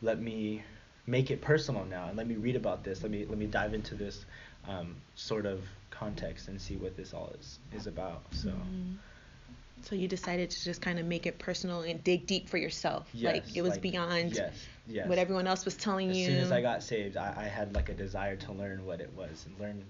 let 0.01 0.19
me 0.19 0.63
make 1.05 1.31
it 1.31 1.41
personal 1.41 1.85
now 1.85 2.07
and 2.07 2.17
let 2.17 2.27
me 2.27 2.35
read 2.35 2.55
about 2.55 2.83
this. 2.83 3.01
Let 3.01 3.11
me 3.11 3.25
let 3.25 3.37
me 3.37 3.45
dive 3.45 3.73
into 3.73 3.95
this 3.95 4.25
um, 4.67 4.95
sort 5.15 5.45
of 5.45 5.61
context 5.89 6.47
and 6.47 6.59
see 6.59 6.75
what 6.75 6.95
this 6.95 7.13
all 7.13 7.33
is 7.39 7.59
is 7.73 7.87
about. 7.87 8.23
So. 8.31 8.49
Mhm. 8.49 8.97
So 9.81 9.95
you 9.95 10.07
decided 10.07 10.49
to 10.49 10.63
just 10.63 10.81
kind 10.81 10.97
of 10.97 11.05
make 11.05 11.25
it 11.25 11.39
personal 11.39 11.81
and 11.81 12.01
dig 12.05 12.25
deep 12.25 12.47
for 12.47 12.57
yourself. 12.57 13.09
Yes, 13.13 13.33
like 13.33 13.57
it 13.57 13.63
was 13.63 13.77
beyond 13.77 14.33
yes, 14.33 14.65
yes. 14.87 15.09
what 15.09 15.17
everyone 15.17 15.45
else 15.45 15.65
was 15.65 15.75
telling 15.75 16.09
As 16.09 16.17
you. 16.17 16.23
As 16.23 16.29
soon 16.29 16.39
as 16.39 16.51
I 16.53 16.61
got 16.61 16.83
saved, 16.83 17.17
I, 17.17 17.33
I 17.35 17.43
had 17.43 17.75
like 17.75 17.89
a 17.89 17.93
desire 17.93 18.37
to 18.37 18.53
learn 18.53 18.85
what 18.85 19.01
it 19.01 19.11
was 19.13 19.45
and 19.45 19.59
learn 19.59 19.83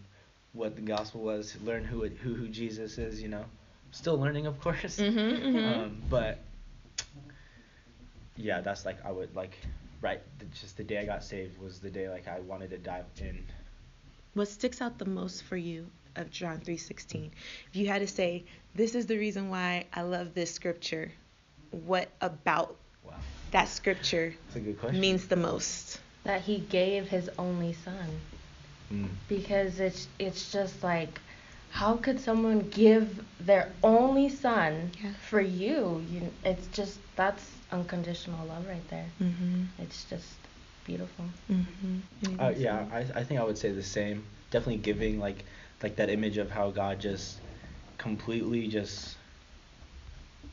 what 0.53 0.75
the 0.75 0.82
gospel 0.82 1.22
was, 1.22 1.55
learn 1.63 1.84
who 1.84 2.03
it, 2.03 2.13
who 2.17 2.34
who 2.34 2.48
Jesus 2.48 2.98
is. 2.98 3.22
You 3.22 3.27
know, 3.27 3.46
still 3.91 4.17
learning, 4.17 4.48
of 4.48 4.60
course. 4.60 4.98
Mhm, 4.98 5.13
mhm. 5.13 5.77
Um, 5.77 6.01
but 6.10 6.39
yeah, 8.36 8.62
that's 8.62 8.86
like 8.86 8.98
I 9.05 9.12
would 9.12 9.36
like 9.36 9.55
right. 10.04 10.22
The, 10.40 10.46
just 10.46 10.78
the 10.78 10.84
day 10.84 11.00
I 11.00 11.06
got 11.06 11.24
saved 11.24 11.60
was 11.60 11.80
the 11.80 11.90
day 11.90 12.08
like 12.10 12.28
I 12.28 12.40
wanted 12.42 12.70
to 12.70 12.78
dive 12.78 13.06
in. 13.20 13.44
what 14.36 14.48
sticks 14.48 14.82
out 14.82 15.00
the 15.00 15.06
most 15.06 15.44
for 15.44 15.58
you 15.58 15.88
of 16.16 16.30
John 16.30 16.60
3:16? 16.60 17.32
If 17.70 17.76
you 17.76 17.88
had 17.88 18.00
to 18.00 18.08
say, 18.08 18.44
this 18.76 18.94
is 18.94 19.08
the 19.08 19.18
reason 19.18 19.50
why 19.50 19.86
I 19.94 20.02
love 20.04 20.36
this 20.36 20.54
scripture, 20.54 21.12
what 21.72 22.10
about 22.22 22.76
Wow, 23.04 23.14
that 23.52 23.68
scripture 23.68 24.36
that's 24.46 24.58
a 24.58 24.60
good 24.60 24.80
question. 24.80 25.02
means 25.02 25.28
the 25.28 25.36
most? 25.38 26.00
That 26.24 26.42
he 26.42 26.60
gave 26.60 27.08
his 27.08 27.30
only 27.40 27.74
son. 27.74 28.20
Mm. 28.92 29.08
because 29.28 29.80
it's 29.80 30.08
it's 30.20 30.52
just 30.52 30.84
like 30.84 31.20
how 31.74 31.96
could 31.98 32.20
someone 32.20 32.60
give 32.70 33.24
their 33.39 33.72
only 33.84 34.30
son 34.30 34.92
Yeah. 35.01 35.12
for 35.30 35.42
you 35.42 36.06
you 36.10 36.22
it's 36.46 36.68
just 36.68 37.00
that's 37.15 37.46
unconditional 37.72 38.46
love 38.48 38.65
right 38.68 38.88
there 38.89 39.10
Mhm. 39.20 39.68
it's 39.80 40.06
just 40.10 40.36
beautiful 40.86 41.25
Mhm. 41.50 42.01
Uh, 42.39 42.53
yeah, 42.58 42.86
I 42.92 43.00
I 43.20 43.24
think 43.24 43.39
I 43.39 43.44
would 43.44 43.58
say 43.58 43.72
the 43.72 43.84
same. 43.84 44.24
Definitely 44.51 44.82
giving 44.92 45.20
like 45.20 45.39
like 45.84 45.96
that 45.98 46.10
image 46.10 46.38
of 46.38 46.50
how 46.51 46.70
God 46.72 47.00
just 47.00 47.39
completely 47.98 48.68
just 48.68 49.18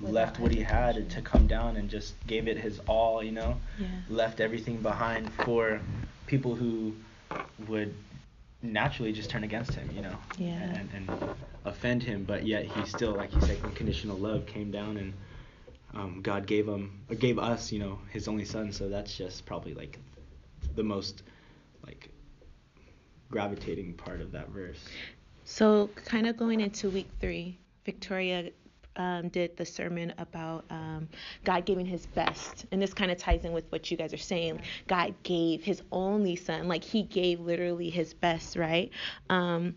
Without 0.01 0.15
left 0.15 0.39
what 0.41 0.51
he 0.53 0.63
had 0.63 1.11
to 1.11 1.21
come 1.21 1.47
down 1.47 1.77
and 1.77 1.91
just 1.91 2.15
gave 2.27 2.49
it 2.49 2.57
his 2.57 2.79
all, 2.89 3.23
you 3.23 3.33
know? 3.33 3.53
Yeah. 3.79 3.87
Left 4.09 4.41
everything 4.41 4.79
behind 4.81 5.31
for 5.45 5.81
people 6.27 6.55
who 6.55 6.95
would 7.69 7.95
naturally 8.63 9.13
just 9.13 9.31
turn 9.31 9.45
against 9.45 9.75
him, 9.75 9.91
you 9.95 10.03
know? 10.03 10.17
Yeah. 10.39 10.53
And 10.53 10.89
and 10.95 11.11
offend 11.65 12.03
him, 12.03 12.25
but 12.25 12.47
yet 12.47 12.65
he 12.65 12.85
still 12.87 13.13
like 13.13 13.33
he 13.33 13.41
said 13.41 13.59
unconditional 13.65 14.17
love 14.17 14.47
came 14.47 14.71
down 14.71 14.97
and 14.97 15.13
um, 15.95 16.21
God 16.23 16.47
gave 16.47 16.67
him 16.67 17.01
or 17.09 17.17
gave 17.17 17.39
us, 17.39 17.73
you 17.73 17.79
know, 17.79 17.99
his 18.11 18.29
only 18.29 18.45
son, 18.45 18.73
so 18.73 18.89
that's 18.89 19.17
just 19.17 19.45
probably 19.45 19.75
like 19.75 19.99
the 20.77 20.83
most 20.83 21.23
like 21.85 22.11
gravitating 23.31 23.95
part 23.95 24.21
of 24.21 24.33
that 24.33 24.49
verse. 24.51 24.85
So, 25.45 25.91
kind 26.05 26.27
of 26.27 26.37
going 26.37 26.61
into 26.61 26.91
week 26.91 27.09
three, 27.21 27.59
Victoria 27.85 28.51
um, 28.97 29.29
did 29.29 29.57
the 29.57 29.65
sermon 29.65 30.13
about 30.19 30.65
um, 30.71 31.09
God 31.45 31.65
giving 31.65 31.87
his 31.87 32.07
best. 32.07 32.67
And 32.73 32.81
this 32.83 32.93
kind 32.93 33.11
of 33.11 33.19
ties 33.19 33.45
in 33.45 33.53
with 33.53 33.65
what 33.71 33.91
you 33.91 33.97
guys 33.97 34.13
are 34.13 34.19
saying. 34.19 34.61
God 34.89 35.15
gave 35.23 35.63
his 35.63 35.83
only 35.93 36.37
son, 36.37 36.69
like 36.69 36.85
he 36.85 37.03
gave 37.03 37.41
literally 37.41 37.91
his 37.91 38.13
best, 38.15 38.57
right? 38.57 38.91
Um, 39.29 39.77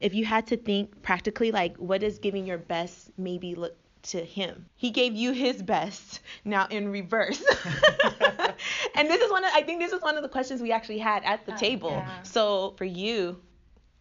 if 0.00 0.14
you 0.14 0.24
had 0.24 0.46
to 0.48 0.56
think 0.56 1.02
practically, 1.02 1.50
like, 1.50 1.76
what 1.76 2.00
does 2.00 2.18
giving 2.18 2.46
your 2.46 2.58
best 2.58 3.10
maybe 3.18 3.54
look 3.54 3.76
to 4.02 4.24
him? 4.24 4.66
He 4.76 4.90
gave 4.90 5.14
you 5.14 5.32
his 5.32 5.60
best, 5.62 6.20
now 6.44 6.66
in 6.70 6.88
reverse. 6.88 7.42
and 8.94 9.08
this 9.10 9.20
is 9.20 9.30
one 9.30 9.44
of, 9.44 9.50
I 9.54 9.62
think 9.62 9.80
this 9.80 9.92
is 9.92 10.00
one 10.02 10.16
of 10.16 10.22
the 10.22 10.28
questions 10.28 10.60
we 10.62 10.72
actually 10.72 10.98
had 10.98 11.24
at 11.24 11.44
the 11.46 11.54
Oh, 11.54 11.56
table. 11.56 11.90
yeah. 11.90 12.22
So, 12.22 12.74
for 12.78 12.84
you, 12.84 13.40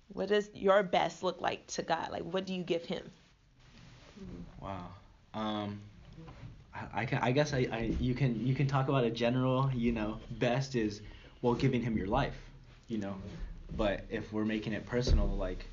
what 0.09 0.29
does 0.29 0.49
your 0.53 0.83
best 0.83 1.23
look 1.23 1.41
like 1.41 1.65
to 1.67 1.81
God? 1.83 2.09
Like, 2.11 2.23
what 2.23 2.45
do 2.45 2.53
you 2.53 2.63
give 2.63 2.85
Him? 2.85 3.09
Wow. 4.61 4.89
Um, 5.33 5.79
I, 6.73 7.01
I, 7.01 7.05
can, 7.05 7.19
I 7.19 7.31
guess 7.31 7.53
I, 7.53 7.67
I 7.71 7.79
you 7.99 8.13
can 8.15 8.45
you 8.45 8.55
can 8.55 8.67
talk 8.67 8.89
about 8.89 9.03
a 9.03 9.09
general 9.11 9.69
you 9.73 9.91
know 9.91 10.19
best 10.31 10.75
is 10.75 11.01
well 11.41 11.53
giving 11.53 11.81
him 11.81 11.97
your 11.97 12.07
life, 12.07 12.37
you 12.87 12.97
know, 12.97 13.15
but 13.75 14.05
if 14.09 14.31
we're 14.33 14.45
making 14.45 14.73
it 14.73 14.85
personal 14.85 15.27
like 15.27 15.65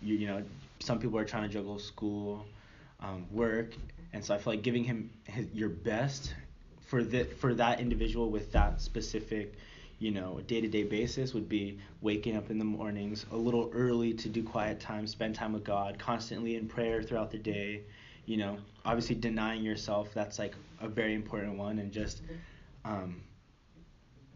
you 0.00 0.14
you 0.16 0.26
know 0.26 0.42
some 0.80 0.98
people 0.98 1.18
are 1.18 1.24
trying 1.24 1.42
to 1.44 1.48
juggle 1.48 1.78
school, 1.78 2.46
um, 3.00 3.26
work, 3.30 3.76
and 4.12 4.24
so 4.24 4.34
I 4.34 4.38
feel 4.38 4.54
like 4.54 4.62
giving 4.62 4.84
him 4.84 5.10
his, 5.24 5.46
your 5.52 5.68
best 5.68 6.34
for 6.86 7.04
the 7.04 7.24
for 7.24 7.54
that 7.54 7.80
individual 7.80 8.30
with 8.30 8.52
that 8.52 8.80
specific 8.80 9.54
you 10.00 10.10
know 10.10 10.38
a 10.38 10.42
day-to-day 10.42 10.82
basis 10.82 11.32
would 11.34 11.48
be 11.48 11.78
waking 12.00 12.34
up 12.36 12.50
in 12.50 12.58
the 12.58 12.64
mornings 12.64 13.24
a 13.30 13.36
little 13.36 13.70
early 13.72 14.12
to 14.14 14.28
do 14.28 14.42
quiet 14.42 14.80
time 14.80 15.06
spend 15.06 15.34
time 15.36 15.52
with 15.52 15.62
god 15.62 15.98
constantly 15.98 16.56
in 16.56 16.66
prayer 16.66 17.02
throughout 17.02 17.30
the 17.30 17.38
day 17.38 17.82
you 18.26 18.36
know. 18.36 18.58
Obviously 18.84 19.14
denying 19.16 19.62
yourself 19.62 20.08
that's 20.14 20.38
like 20.38 20.54
a 20.80 20.88
very 20.88 21.14
important 21.14 21.58
one 21.58 21.78
and 21.80 21.92
just 21.92 22.22
um, 22.84 23.20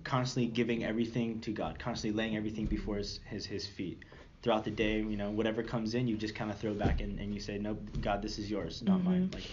constantly 0.05 0.51
giving 0.51 0.85
everything 0.85 1.41
to 1.41 1.51
god 1.51 1.79
constantly 1.79 2.17
laying 2.17 2.37
everything 2.37 2.67
before 2.67 2.97
his 2.97 3.21
his, 3.25 3.47
his 3.47 3.67
feet. 3.67 3.99
Throughout 4.43 4.65
the 4.65 4.71
day 4.71 4.99
you 4.99 5.17
know 5.17 5.31
whatever 5.31 5.63
comes 5.63 5.95
in 5.95 6.07
you 6.07 6.17
just 6.19 6.35
kind 6.35 6.51
of 6.51 6.59
throw 6.59 6.75
back 6.75 7.01
and, 7.01 7.19
and 7.19 7.33
you 7.35 7.41
say 7.41 7.57
no 7.57 7.75
god 8.03 8.21
this 8.21 8.39
is 8.39 8.51
yours 8.51 8.83
not 8.83 9.03
mine. 9.03 9.29
Mhm. 9.31 9.35
like 9.35 9.45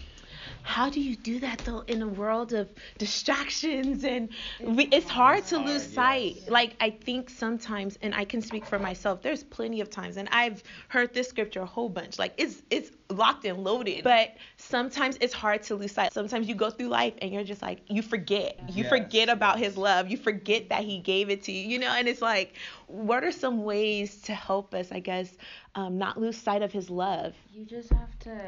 How 0.64 0.90
do 0.90 1.00
you 1.02 1.16
do 1.16 1.40
that 1.40 1.60
though 1.66 1.80
in 1.88 2.02
a 2.02 2.08
world 2.08 2.54
of 2.54 2.70
distractions 2.98 4.04
and 4.04 4.30
we, 4.60 4.86
it's 4.86 5.10
hard 5.10 5.46
to 5.48 5.58
lose 5.58 5.84
sight. 5.94 6.38
Like 6.50 6.76
I 6.80 6.90
think 6.90 7.30
sometimes, 7.30 7.98
and 8.02 8.14
I 8.16 8.26
can 8.26 8.42
speak 8.42 8.66
for 8.66 8.80
myself. 8.80 9.22
There's 9.22 9.44
plenty 9.44 9.82
of 9.82 9.90
times, 9.90 10.18
and 10.18 10.28
I've 10.32 10.64
heard 10.88 11.14
this 11.14 11.28
scripture 11.30 11.62
a 11.62 11.66
whole 11.66 11.90
bunch. 11.90 12.18
Like 12.20 12.34
it's 12.38 12.62
it's 12.70 12.92
locked 13.10 13.46
and 13.46 13.64
loaded, 13.64 14.04
but 14.04 14.36
sometimes 14.58 15.18
it's 15.22 15.34
hard 15.34 15.64
to 15.64 15.76
lose 15.76 15.92
sight. 15.92 16.14
Sometimes 16.14 16.48
you 16.48 16.56
go 16.56 16.70
through 16.70 16.88
life 16.88 17.14
and 17.22 17.32
you're 17.32 17.44
just 17.44 17.62
like 17.62 17.80
you 17.88 18.02
forget. 18.02 18.60
You 18.70 18.84
Yes, 18.84 18.90
forget 18.90 19.30
about 19.30 19.60
yes. 19.60 19.68
His 19.70 19.78
love. 19.78 20.10
You 20.10 20.18
forget 20.18 20.70
that 20.70 20.84
He 20.84 21.00
gave 21.00 21.30
it 21.30 21.44
to 21.44 21.52
you. 21.52 21.68
You 21.68 21.80
know, 21.80 21.92
and 21.92 22.08
it's 22.08 22.22
like, 22.22 22.56
what 22.88 23.24
are 23.24 23.32
some 23.32 23.64
ways 23.64 24.22
to 24.24 24.34
help 24.34 24.74
us? 24.74 24.92
I 24.92 25.00
guess 25.00 25.30
um, 25.76 25.98
not 25.98 26.20
lose 26.20 26.38
sight 26.38 26.62
of 26.62 26.72
His 26.72 26.90
love. 26.90 27.36
you 27.54 27.66
just 27.66 27.90
have 27.92 28.18
to 28.20 28.40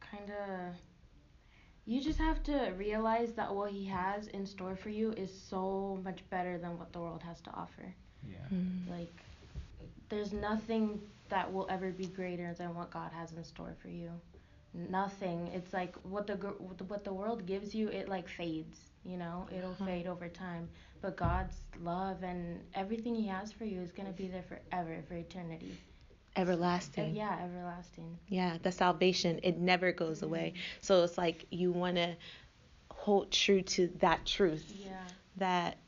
kind 0.00 0.30
of 0.30 0.74
you 1.86 2.00
just 2.00 2.18
have 2.18 2.42
to 2.44 2.72
realize 2.76 3.32
that 3.34 3.54
what 3.54 3.70
he 3.70 3.84
has 3.86 4.28
in 4.28 4.46
store 4.46 4.76
for 4.76 4.90
you 4.90 5.12
is 5.12 5.32
so 5.32 6.00
much 6.04 6.28
better 6.30 6.58
than 6.58 6.78
what 6.78 6.92
the 6.92 7.00
world 7.00 7.22
has 7.22 7.40
to 7.42 7.50
offer 7.52 7.94
yeah 8.28 8.48
like 8.88 9.24
there's 10.08 10.32
nothing 10.32 11.00
that 11.28 11.52
will 11.52 11.66
ever 11.70 11.90
be 11.92 12.06
greater 12.06 12.54
than 12.54 12.74
what 12.74 12.90
God 12.90 13.10
has 13.12 13.32
in 13.32 13.42
store 13.44 13.74
for 13.82 13.88
you. 13.88 14.10
Nothing. 14.74 15.48
It's 15.48 15.72
like 15.72 15.96
what 16.04 16.26
the 16.26 16.36
gr- 16.36 16.60
what 16.88 17.04
the 17.04 17.12
world 17.12 17.46
gives 17.46 17.74
you, 17.74 17.88
it 17.88 18.08
like 18.08 18.28
fades. 18.28 18.90
You 19.04 19.16
know, 19.16 19.48
it'll 19.50 19.72
Uh-huh. 19.72 19.84
fade 19.86 20.06
over 20.06 20.28
time. 20.28 20.68
But 21.00 21.16
God's 21.16 21.64
love 21.80 22.22
and 22.22 22.60
everything 22.74 23.14
He 23.14 23.26
has 23.28 23.52
for 23.52 23.64
you 23.64 23.80
is 23.80 23.92
gonna 23.92 24.12
be 24.12 24.28
there 24.28 24.42
forever, 24.42 25.02
for 25.08 25.14
eternity. 25.14 25.78
Everlasting. 26.36 27.16
Yeah, 27.16 27.38
everlasting. 27.42 28.18
Yeah, 28.28 28.58
the 28.62 28.72
salvation, 28.72 29.40
it 29.42 29.58
never 29.58 29.92
goes 29.92 30.18
mm-hmm. 30.18 30.26
away. 30.26 30.52
So 30.80 31.02
it's 31.02 31.16
like 31.18 31.46
you 31.50 31.72
want 31.72 31.96
to 31.96 32.16
hold 32.90 33.30
true 33.30 33.62
to 33.62 33.88
that 33.98 34.24
truth 34.26 34.72
Yeah. 34.76 34.90
that 35.36 35.78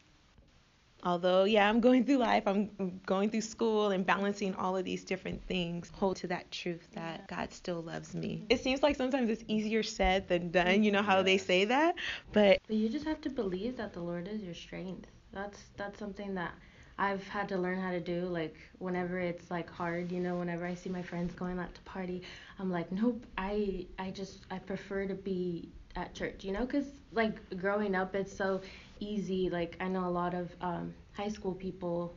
although, 1.02 1.45
yeah, 1.45 1.69
I'm 1.69 1.81
going 1.81 2.05
through 2.05 2.19
life, 2.19 2.45
I'm 2.47 3.00
going 3.07 3.31
through 3.31 3.43
school 3.43 3.90
and 3.90 4.05
balancing 4.05 4.55
all 4.55 4.76
of 4.76 4.85
these 4.85 5.05
different 5.05 5.43
things, 5.47 5.90
hold 5.95 6.17
to 6.17 6.26
that 6.28 6.50
truth 6.50 6.88
that 6.95 7.28
God 7.28 7.52
still 7.52 7.83
loves 7.83 8.14
me. 8.14 8.37
Mm-hmm. 8.37 8.47
It 8.50 8.61
seems 8.61 8.83
like 8.83 8.97
sometimes 8.97 9.31
it's 9.31 9.45
easier 9.49 9.83
said 9.83 10.28
than 10.28 10.50
done. 10.50 10.83
You 10.83 10.93
know 10.93 11.02
how 11.02 11.23
they 11.23 11.38
say 11.38 11.64
that? 11.67 11.95
But 12.33 12.59
But 12.67 12.76
you 12.76 12.88
just 12.88 13.07
have 13.07 13.21
to 13.23 13.31
believe 13.31 13.76
that 13.76 13.93
the 13.93 14.00
Lord 14.00 14.28
is 14.28 14.43
your 14.43 14.55
strength. 14.55 15.09
That's 15.33 15.61
that's 15.76 15.99
something 15.99 16.35
that 16.35 16.55
I've 16.99 17.26
had 17.28 17.49
to 17.50 17.59
learn 17.59 17.81
how 17.81 17.90
to 17.90 18.00
do. 18.00 18.23
Like 18.26 18.57
whenever 18.78 19.19
it's 19.19 19.50
like 19.50 19.71
hard, 19.71 20.11
you 20.12 20.21
know, 20.21 20.37
whenever 20.37 20.67
I 20.67 20.75
see 20.75 20.90
my 20.90 21.02
friends 21.02 21.35
going 21.35 21.59
out 21.59 21.75
to 21.75 21.81
party, 21.83 22.23
I'm 22.59 22.71
like, 22.71 22.90
nope. 22.93 23.25
I 23.37 23.87
I 23.99 24.11
just 24.11 24.40
I 24.50 24.59
prefer 24.59 25.07
to 25.07 25.14
be 25.14 25.69
at 25.97 26.14
church, 26.14 26.45
you 26.45 26.52
know, 26.52 26.64
because 26.67 26.87
like 27.12 27.37
growing 27.59 27.95
up, 27.95 28.14
it's 28.14 28.37
so 28.37 28.61
easy. 29.00 29.49
Like 29.50 29.76
I 29.81 29.88
know 29.88 30.07
a 30.07 30.11
lot 30.11 30.35
of 30.35 30.50
um, 30.61 30.95
high 31.12 31.28
school 31.28 31.55
people 31.55 32.14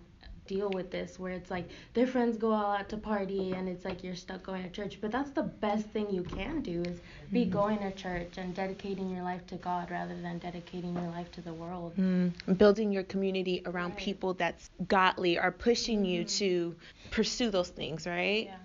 deal 0.51 0.69
with 0.69 0.89
this 0.91 1.17
where 1.19 1.33
it's 1.39 1.51
like 1.55 1.67
their 1.93 2.07
friends 2.13 2.37
go 2.45 2.51
all 2.51 2.71
out 2.77 2.87
to 2.89 2.97
party 2.97 3.53
and 3.53 3.69
it's 3.73 3.85
like 3.89 4.03
you're 4.03 4.15
stuck 4.25 4.41
going 4.43 4.63
to 4.63 4.69
church 4.69 4.97
but 5.01 5.11
that's 5.11 5.31
the 5.31 5.47
best 5.67 5.85
thing 5.93 6.05
you 6.17 6.23
can 6.23 6.61
do 6.61 6.81
is 6.91 6.99
be 7.31 7.45
going 7.45 7.79
to 7.79 7.91
church 7.91 8.33
and 8.37 8.53
dedicating 8.53 9.09
your 9.09 9.23
life 9.23 9.45
to 9.47 9.55
god 9.55 9.89
rather 9.89 10.17
than 10.21 10.37
dedicating 10.39 10.93
your 10.95 11.09
life 11.17 11.31
to 11.31 11.41
the 11.41 11.53
world 11.53 11.93
mm, 11.97 12.31
building 12.57 12.91
your 12.91 13.03
community 13.03 13.61
around 13.65 13.91
Right. 13.91 13.97
people 14.09 14.33
that's 14.33 14.69
godly 14.87 15.37
are 15.39 15.51
pushing 15.51 16.05
you 16.05 16.23
to 16.41 16.75
pursue 17.11 17.49
those 17.49 17.69
things, 17.69 18.05
right? 18.07 18.45
yeah 18.45 18.55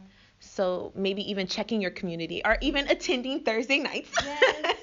So 0.41 0.93
maybe 0.95 1.23
even 1.31 1.47
checking 1.47 1.81
your 1.81 1.91
community 1.91 2.43
or 2.45 2.59
even 2.61 2.89
attending 2.89 3.41
Thursday 3.41 3.79
nights. 3.79 4.11
Yes. 4.23 4.77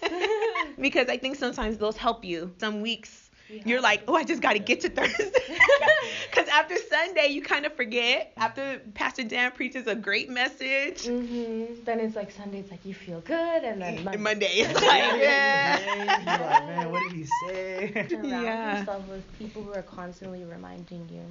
because 0.80 1.08
I 1.10 1.18
think 1.18 1.36
sometimes 1.36 1.78
those 1.78 1.96
help 1.98 2.26
you. 2.26 2.52
Some 2.60 2.82
weeks 2.82 3.23
you're 3.66 3.82
like, 3.82 4.04
oh, 4.08 4.16
I 4.16 4.24
just 4.24 4.42
got 4.42 4.54
to 4.54 4.60
get 4.60 4.82
to 4.82 4.90
Thursday. 4.90 5.30
Because 6.30 6.50
after 6.50 6.76
Sunday, 6.90 7.28
you 7.28 7.42
kind 7.42 7.66
of 7.66 7.74
forget. 7.76 8.34
After 8.38 8.80
Pastor 8.96 9.24
Dan 9.24 9.52
preaches 9.52 9.88
a 9.88 9.96
great 9.96 10.30
message, 10.30 11.04
mhm 11.04 11.84
then 11.86 12.00
it's 12.00 12.16
like 12.16 12.32
sunday 12.32 12.60
it's 12.60 12.72
like 12.72 12.86
you 12.86 12.94
feel 12.94 13.20
good 13.22 13.64
and 13.64 13.82
then 13.82 14.04
Monday, 14.04 14.18
Monday, 14.18 14.46
is 14.48 14.74
like, 14.74 14.84
yeah. 15.22 16.38
You're 16.38 16.46
like, 16.48 16.68
man, 16.68 16.92
what 16.92 17.02
did 17.04 17.12
he 17.12 17.26
say? 17.48 18.08
surround 18.10 18.30
Yeah. 18.30 18.80
yourself 18.80 19.08
with 19.08 19.32
people 19.34 19.64
who 19.64 19.72
are 19.74 19.82
constantly 19.84 20.44
reminding 20.44 21.10
you 21.10 21.24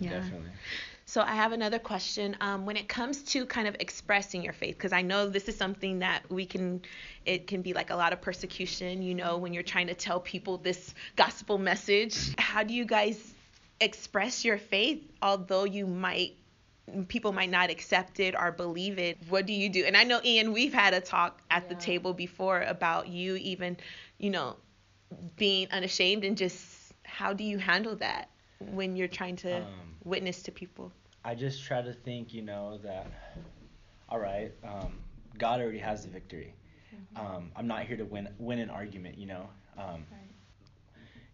Yeah. 0.00 0.10
Definitely. 0.20 0.50
So 1.08 1.20
I 1.20 1.36
have 1.36 1.52
another 1.52 1.78
question. 1.78 2.36
Um, 2.40 2.66
when 2.66 2.76
it 2.76 2.88
comes 2.88 3.22
to 3.32 3.46
kind 3.46 3.68
of 3.68 3.76
expressing 3.78 4.42
your 4.42 4.52
faith, 4.52 4.76
because 4.76 4.92
I 4.92 5.02
know 5.02 5.28
this 5.28 5.48
is 5.48 5.56
something 5.56 6.00
that 6.00 6.28
we 6.28 6.46
can, 6.46 6.82
it 7.24 7.46
can 7.46 7.62
be 7.62 7.74
like 7.74 7.90
a 7.90 7.94
lot 7.94 8.12
of 8.12 8.20
persecution, 8.20 9.02
you 9.02 9.14
know, 9.14 9.38
when 9.38 9.54
you're 9.54 9.62
trying 9.62 9.86
to 9.86 9.94
tell 9.94 10.18
people 10.18 10.58
this 10.58 10.94
gospel 11.14 11.58
message. 11.58 12.34
How 12.38 12.64
do 12.64 12.74
you 12.74 12.84
guys 12.84 13.34
express 13.80 14.44
your 14.44 14.58
faith, 14.58 15.00
although 15.22 15.62
you 15.62 15.86
might, 15.86 16.34
people 17.06 17.32
might 17.32 17.50
not 17.50 17.70
accept 17.70 18.18
it 18.18 18.34
or 18.36 18.50
believe 18.50 18.98
it? 18.98 19.16
What 19.28 19.46
do 19.46 19.52
you 19.52 19.68
do? 19.68 19.84
And 19.84 19.96
I 19.96 20.02
know, 20.02 20.20
Ian, 20.24 20.52
we've 20.52 20.74
had 20.74 20.92
a 20.92 21.00
talk 21.00 21.40
at 21.52 21.68
the 21.68 21.76
table 21.76 22.14
before 22.14 22.62
about 22.62 23.06
you 23.06 23.36
even, 23.36 23.76
you 24.18 24.30
know, 24.30 24.56
being 25.36 25.68
unashamed 25.70 26.24
and 26.24 26.36
just 26.36 26.64
how 27.04 27.32
do 27.32 27.44
you 27.44 27.58
handle 27.58 27.94
that 27.96 28.28
when 28.58 28.96
you're 28.96 29.08
trying 29.08 29.36
to 29.36 29.62
Um, 29.62 29.96
witness 30.04 30.42
to 30.44 30.52
people? 30.52 30.92
I 31.24 31.34
just 31.34 31.64
try 31.64 31.82
to 31.82 31.92
think, 31.92 32.32
you 32.32 32.42
know, 32.42 32.78
that, 32.78 33.06
all 34.08 34.18
right, 34.20 34.52
um, 34.64 34.98
God 35.38 35.60
already 35.60 35.78
has 35.78 36.02
the 36.04 36.08
victory. 36.10 36.54
Um, 37.16 37.50
I'm 37.56 37.66
not 37.66 37.84
here 37.86 37.96
to 37.96 38.04
win 38.04 38.28
win 38.38 38.58
an 38.58 38.70
argument, 38.70 39.18
you 39.18 39.26
know. 39.26 39.48
Um, 39.76 40.04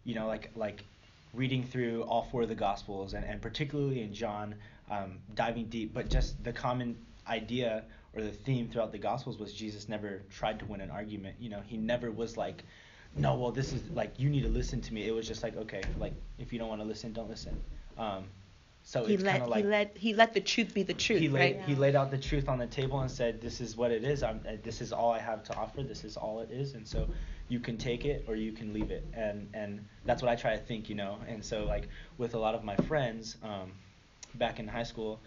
you 0.03 0.15
know, 0.15 0.27
like 0.27 0.51
like 0.55 0.83
reading 1.33 1.63
through 1.63 2.03
all 2.03 2.23
four 2.23 2.43
of 2.43 2.49
the 2.49 2.55
Gospels 2.55 3.13
and, 3.13 3.25
and 3.25 3.41
particularly 3.41 4.01
in 4.01 4.13
John, 4.13 4.55
um, 4.89 5.19
diving 5.35 5.65
deep, 5.65 5.93
but 5.93 6.09
just 6.09 6.43
the 6.43 6.53
common 6.53 6.95
idea 7.27 7.83
or 8.15 8.21
the 8.21 8.31
theme 8.31 8.67
throughout 8.69 8.91
the 8.91 8.99
Gospels 8.99 9.37
was 9.39 9.53
Jesus 9.53 9.89
never 9.89 10.21
tried 10.29 10.59
to 10.59 10.65
win 10.65 10.81
an 10.81 10.91
argument. 10.91 11.35
You 11.39 11.49
know, 11.49 11.61
he 11.65 11.77
never 11.77 12.11
was 12.11 12.37
like, 12.37 12.63
no, 13.15 13.35
well, 13.35 13.51
this 13.51 13.73
is 13.73 13.89
like 13.91 14.19
you 14.19 14.29
need 14.29 14.43
to 14.43 14.49
listen 14.49 14.81
to 14.81 14.93
me. 14.93 15.07
It 15.07 15.11
was 15.13 15.27
just 15.27 15.43
like, 15.43 15.55
okay, 15.55 15.81
like 15.97 16.13
if 16.37 16.51
you 16.53 16.59
don't 16.59 16.69
want 16.69 16.81
to 16.81 16.87
listen, 16.87 17.13
don't 17.13 17.29
listen. 17.29 17.59
Um, 17.97 18.25
so 18.83 19.05
he 19.05 19.17
let 19.17 19.47
like 19.47 19.63
he 19.63 19.63
let 19.63 19.97
he 19.97 20.13
let 20.13 20.33
the 20.33 20.41
truth 20.41 20.73
be 20.73 20.83
the 20.83 20.93
truth, 20.93 21.19
he 21.19 21.29
laid 21.29 21.55
right? 21.57 21.65
he 21.65 21.75
laid 21.75 21.95
out 21.95 22.11
the 22.11 22.17
truth 22.17 22.47
on 22.49 22.57
the 22.57 22.67
table 22.67 22.99
and 23.01 23.09
said, 23.09 23.41
"This 23.41 23.61
is 23.61 23.75
what 23.77 23.91
it 23.91 24.03
is. 24.03 24.23
I'm, 24.23 24.41
uh, 24.47 24.53
this 24.63 24.81
is 24.81 24.91
all 24.91 25.11
I 25.11 25.19
have 25.19 25.43
to 25.45 25.55
offer. 25.55 25.83
This 25.83 26.03
is 26.03 26.17
all 26.17 26.39
it 26.39 26.51
is." 26.51 26.73
And 26.73 26.87
so 26.87 27.07
you 27.47 27.59
can 27.59 27.77
take 27.77 28.05
it 28.05 28.25
or 28.27 28.35
you 28.35 28.51
can 28.51 28.73
leave 28.73 28.91
it. 28.91 29.05
And 29.13 29.49
and 29.53 29.85
that's 30.05 30.21
what 30.21 30.29
I 30.31 30.35
try 30.35 30.55
to 30.55 30.61
think, 30.61 30.89
you 30.89 30.95
know. 30.95 31.17
And 31.27 31.43
so 31.43 31.65
like 31.65 31.87
with 32.17 32.33
a 32.33 32.39
lot 32.39 32.55
of 32.55 32.63
my 32.63 32.75
friends 32.77 33.37
um, 33.43 33.71
back 34.35 34.59
in 34.59 34.67
high 34.67 34.83
school, 34.83 35.21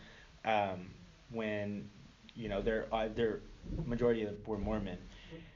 um, 0.45 0.91
when 1.31 1.89
you 2.35 2.49
know 2.49 2.61
they're 2.63 2.87
uh, 2.93 3.09
they're 3.15 3.41
majority 3.85 4.23
of 4.25 4.47
were 4.47 4.59
Mormon, 4.59 4.99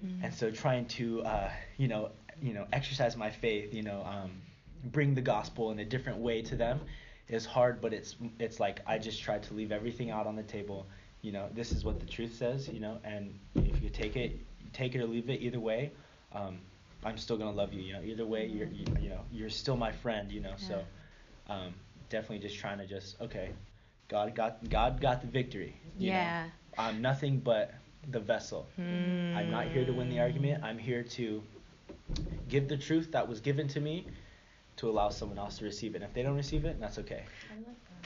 Mm-hmm. 0.04 0.24
and 0.24 0.34
so 0.34 0.50
trying 0.50 0.86
to 0.86 1.22
uh, 1.22 1.50
you 1.76 1.86
know 1.88 2.10
you 2.42 2.54
know 2.54 2.66
exercise 2.72 3.16
my 3.16 3.30
faith, 3.30 3.72
you 3.74 3.82
know, 3.82 4.02
um, 4.04 4.30
bring 4.84 5.14
the 5.14 5.20
gospel 5.22 5.70
in 5.70 5.78
a 5.80 5.84
different 5.84 6.18
way 6.18 6.42
to 6.42 6.56
them 6.56 6.80
is 7.28 7.46
hard, 7.46 7.80
but 7.80 7.92
it's 7.92 8.16
it's 8.38 8.58
like 8.60 8.80
I 8.86 8.98
just 8.98 9.22
try 9.22 9.38
to 9.38 9.54
leave 9.54 9.72
everything 9.72 10.10
out 10.10 10.26
on 10.26 10.36
the 10.36 10.42
table. 10.42 10.86
You 11.22 11.32
know, 11.32 11.48
this 11.54 11.72
is 11.72 11.84
what 11.84 12.00
the 12.00 12.06
truth 12.06 12.34
says. 12.34 12.68
You 12.68 12.80
know, 12.80 12.98
and 13.04 13.38
if 13.54 13.82
you 13.82 13.88
take 13.90 14.16
it, 14.16 14.40
take 14.72 14.94
it 14.94 15.00
or 15.00 15.06
leave 15.06 15.30
it. 15.30 15.40
Either 15.40 15.60
way, 15.60 15.92
um, 16.32 16.58
I'm 17.04 17.16
still 17.18 17.36
gonna 17.36 17.52
love 17.52 17.72
you. 17.72 17.82
You 17.82 17.92
know, 17.94 18.02
either 18.02 18.26
way, 18.26 18.46
you're 18.46 18.68
you, 18.68 18.84
you 19.00 19.08
know 19.10 19.20
you're 19.32 19.50
still 19.50 19.76
my 19.76 19.92
friend. 19.92 20.30
You 20.30 20.40
know, 20.40 20.54
so 20.56 20.82
um, 21.48 21.74
definitely 22.08 22.40
just 22.40 22.58
trying 22.58 22.78
to 22.78 22.86
just 22.86 23.20
okay, 23.20 23.50
God 24.08 24.34
got 24.34 24.68
God 24.68 25.00
got 25.00 25.20
the 25.20 25.28
victory. 25.28 25.76
you 25.98 26.10
know. 26.10 26.16
Yeah. 26.16 26.48
I'm 26.78 27.00
nothing 27.02 27.38
but 27.40 27.74
the 28.10 28.20
vessel. 28.20 28.66
I'm 29.36 29.50
not 29.50 29.66
here 29.66 29.84
to 29.84 29.92
win 29.92 30.08
the 30.08 30.20
argument. 30.20 30.64
I'm 30.64 30.78
here 30.78 31.02
to 31.02 31.42
give 32.48 32.68
the 32.68 32.76
truth 32.76 33.12
that 33.12 33.28
was 33.28 33.40
given 33.40 33.68
to 33.68 33.80
me 33.80 34.06
to 34.76 34.88
allow 34.88 35.08
someone 35.08 35.38
else 35.38 35.58
to 35.58 35.64
receive 35.64 35.94
it. 35.94 35.96
And 35.96 36.04
if 36.04 36.14
they 36.14 36.22
don't 36.22 36.36
receive 36.36 36.64
it, 36.64 36.80
that's 36.80 36.98
okay. 36.98 37.24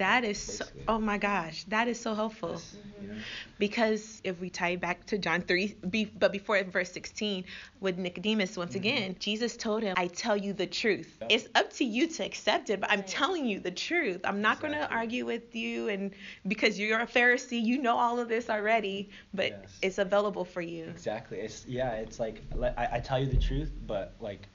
I 0.00 0.20
like 0.20 0.22
that. 0.22 0.22
That 0.22 0.28
is 0.28 0.40
so, 0.40 0.64
oh 0.88 0.98
my 0.98 1.18
gosh, 1.18 1.64
that 1.68 1.88
is 1.88 2.00
so 2.00 2.14
helpful. 2.14 2.54
Just, 2.54 2.76
you 3.00 3.08
know, 3.08 3.14
Because 3.58 4.20
if 4.24 4.40
we 4.40 4.50
tie 4.50 4.76
back 4.76 5.06
to 5.06 5.18
John 5.18 5.42
3, 5.42 5.76
be, 5.88 6.04
but 6.06 6.32
before 6.32 6.62
verse 6.64 6.90
16, 6.92 7.44
with 7.80 7.98
Nicodemus, 7.98 8.56
once 8.56 8.72
Mhm. 8.72 8.76
again, 8.76 9.16
Jesus 9.18 9.56
told 9.56 9.82
him, 9.82 9.94
I 9.96 10.06
tell 10.08 10.36
you 10.36 10.52
the 10.52 10.66
truth. 10.66 11.16
Yep. 11.20 11.30
It's 11.32 11.48
up 11.54 11.72
to 11.74 11.84
you 11.84 12.06
to 12.08 12.24
accept 12.24 12.70
it, 12.70 12.80
but 12.80 12.90
I'm 12.90 13.00
Right. 13.00 13.06
telling 13.08 13.46
you 13.46 13.60
the 13.60 13.70
truth. 13.70 14.20
I'm 14.24 14.40
not 14.40 14.60
going 14.60 14.72
to 14.74 14.88
argue 14.90 15.24
with 15.26 15.54
you, 15.54 15.88
and 15.88 16.12
because 16.46 16.78
you're 16.78 17.00
a 17.00 17.06
Pharisee, 17.06 17.62
you 17.62 17.78
know 17.78 17.96
all 17.96 18.18
of 18.18 18.28
this 18.28 18.50
already, 18.50 19.10
but 19.32 19.50
Yes. 19.50 19.78
it's 19.82 19.98
available 19.98 20.44
for 20.44 20.60
you. 20.62 20.84
Exactly. 20.84 21.38
It's 21.40 21.66
yeah. 21.66 21.92
It's 21.94 22.18
like 22.18 22.42
I, 22.76 22.88
I 22.92 23.00
tell 23.00 23.18
you 23.20 23.26
the 23.26 23.36
truth, 23.38 23.70
but 23.86 24.14
like, 24.20 24.48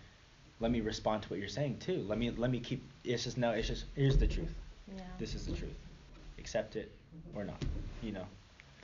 let 0.59 0.71
me 0.71 0.81
respond 0.81 1.23
to 1.23 1.29
what 1.29 1.39
you're 1.39 1.47
saying 1.47 1.77
too. 1.79 2.03
Let 2.07 2.17
me 2.17 2.31
let 2.31 2.51
me 2.51 2.59
keep. 2.59 2.83
It's 3.03 3.23
just 3.23 3.37
no. 3.37 3.51
It's 3.51 3.67
just 3.67 3.85
here's 3.95 4.17
the 4.17 4.27
truth. 4.27 4.53
Yeah. 4.95 5.03
This 5.17 5.35
is 5.35 5.45
the 5.45 5.53
truth. 5.53 5.77
Accept 6.37 6.75
it 6.75 6.91
mm-hmm. 7.15 7.39
or 7.39 7.43
not. 7.45 7.63
You 8.01 8.13
know, 8.13 8.25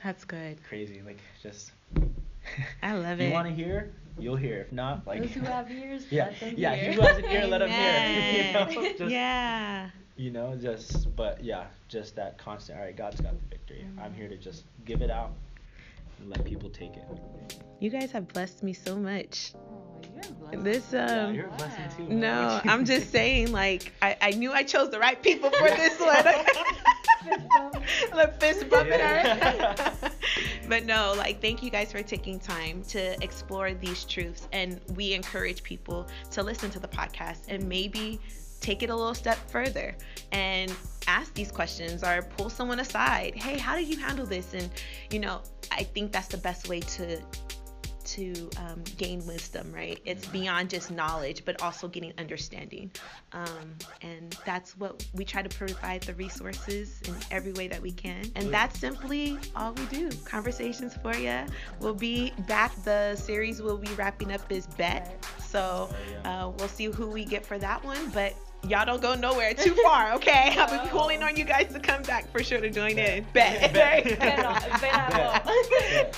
That's 0.02 0.24
good. 0.24 0.58
crazy. 0.68 1.02
Like 1.04 1.18
just. 1.42 1.72
I 2.82 2.94
love 2.94 3.18
you 3.20 3.26
it. 3.26 3.28
You 3.28 3.34
want 3.34 3.48
to 3.48 3.54
hear? 3.54 3.92
You'll 4.18 4.36
hear. 4.36 4.60
If 4.60 4.72
not, 4.72 5.06
like. 5.06 5.22
Those 5.22 5.32
who 5.32 5.40
have 5.44 5.70
ears, 5.70 6.06
yeah, 6.10 6.26
let 6.26 6.40
them 6.40 6.54
yeah. 6.56 6.74
hear. 6.74 6.90
He 6.90 6.96
who 6.96 7.02
has 7.02 7.18
an 7.18 7.24
ear, 7.26 7.46
let 7.46 7.62
him 7.62 7.70
hear. 7.70 8.46
You 8.46 8.52
know, 8.52 8.92
just, 8.98 9.10
yeah. 9.10 9.90
You 10.16 10.30
know, 10.30 10.56
just 10.56 11.14
but 11.14 11.42
yeah, 11.44 11.66
just 11.88 12.16
that 12.16 12.38
constant. 12.38 12.78
All 12.78 12.84
right, 12.84 12.96
God's 12.96 13.20
got 13.20 13.32
the 13.32 13.48
victory. 13.48 13.84
Mm-hmm. 13.86 14.00
I'm 14.00 14.14
here 14.14 14.28
to 14.28 14.36
just 14.36 14.64
give 14.84 15.02
it 15.02 15.10
out 15.10 15.32
and 16.18 16.30
let 16.30 16.44
people 16.44 16.70
take 16.70 16.96
it. 16.96 17.04
You 17.80 17.90
guys 17.90 18.10
have 18.12 18.28
blessed 18.28 18.62
me 18.62 18.72
so 18.72 18.96
much. 18.96 19.52
Blessed. 20.50 20.64
This 20.64 20.92
yeah, 20.92 21.06
um 21.26 21.34
you're 21.34 21.46
a 21.46 21.50
blessing 21.50 21.84
too. 21.96 22.02
man. 22.08 22.20
no, 22.20 22.60
I'm 22.64 22.84
just 22.92 23.10
saying 23.10 23.52
like 23.52 23.92
I, 24.02 24.16
I 24.20 24.30
knew 24.32 24.52
I 24.52 24.62
chose 24.62 24.90
the 24.90 24.98
right 24.98 25.20
people 25.22 25.50
for 25.50 25.68
this 25.68 25.98
one. 26.00 26.22
Fist 26.22 27.48
bump. 27.48 27.86
Look, 28.14 28.40
fist 28.40 28.68
bumping 28.68 28.98
Yeah. 28.98 29.94
but 30.68 30.84
no, 30.84 31.14
like 31.16 31.40
thank 31.40 31.62
you 31.62 31.70
guys 31.70 31.90
for 31.92 32.02
taking 32.02 32.38
time 32.38 32.82
to 32.88 33.22
explore 33.22 33.74
these 33.74 34.04
truths 34.04 34.48
and 34.52 34.80
we 34.94 35.12
encourage 35.14 35.62
people 35.62 36.06
to 36.32 36.42
listen 36.42 36.70
to 36.70 36.78
the 36.78 36.88
podcast 36.88 37.38
and 37.48 37.68
maybe 37.68 38.20
take 38.60 38.82
it 38.82 38.90
a 38.90 38.94
little 38.96 39.14
step 39.14 39.38
further 39.50 39.94
and 40.32 40.72
ask 41.08 41.32
these 41.34 41.52
questions 41.52 42.02
or 42.02 42.22
pull 42.36 42.48
someone 42.50 42.80
aside. 42.80 43.34
Hey, 43.34 43.58
how 43.58 43.76
did 43.76 43.86
you 43.88 43.96
handle 43.98 44.26
this? 44.26 44.54
And 44.54 44.68
you 45.10 45.18
know, 45.20 45.40
I 45.72 45.82
think 45.84 46.10
that's 46.12 46.28
the 46.28 46.38
best 46.38 46.68
way 46.68 46.80
to 46.80 47.20
to 48.16 48.50
um, 48.56 48.82
gain 48.96 49.24
wisdom, 49.26 49.70
right? 49.74 50.00
It's 50.06 50.26
beyond 50.28 50.70
just 50.70 50.90
knowledge, 50.90 51.44
but 51.44 51.60
also 51.62 51.86
getting 51.86 52.14
understanding. 52.18 52.90
Um, 53.32 53.76
and 54.00 54.36
that's 54.46 54.76
what 54.78 55.06
we 55.12 55.24
try 55.24 55.42
to 55.42 55.54
provide 55.54 56.02
the 56.02 56.14
resources 56.14 57.02
in 57.06 57.14
every 57.30 57.52
way 57.52 57.68
that 57.68 57.80
we 57.80 57.92
can. 57.92 58.24
And 58.34 58.52
that's 58.52 58.78
simply 58.78 59.38
all 59.54 59.74
we 59.74 59.84
do. 59.86 60.10
Conversations 60.24 60.94
for 61.02 61.14
you. 61.14 61.40
We'll 61.80 61.94
be 61.94 62.32
back. 62.46 62.74
The 62.84 63.16
series 63.16 63.60
we'll 63.60 63.76
be 63.76 63.92
wrapping 63.94 64.32
up 64.32 64.50
is 64.50 64.66
Bet. 64.66 65.24
So 65.38 65.90
oh, 66.24 66.28
uh, 66.28 66.52
we'll 66.56 66.68
see 66.68 66.86
who 66.86 67.08
we 67.08 67.24
get 67.24 67.44
for 67.44 67.58
that 67.58 67.84
one. 67.84 68.10
But 68.10 68.34
y'all 68.64 68.84
don't 68.84 69.02
go 69.02 69.14
nowhere 69.14 69.54
too 69.54 69.74
far, 69.84 70.14
okay? 70.14 70.54
I'll 70.56 70.84
be 70.84 70.88
pulling 70.90 71.22
on 71.22 71.36
you 71.36 71.44
guys 71.44 71.72
to 71.72 71.80
come 71.80 72.02
back 72.02 72.30
for 72.30 72.42
sure 72.42 72.60
to 72.60 72.70
join 72.70 72.98
in. 72.98 73.26
Bet. 73.32 73.72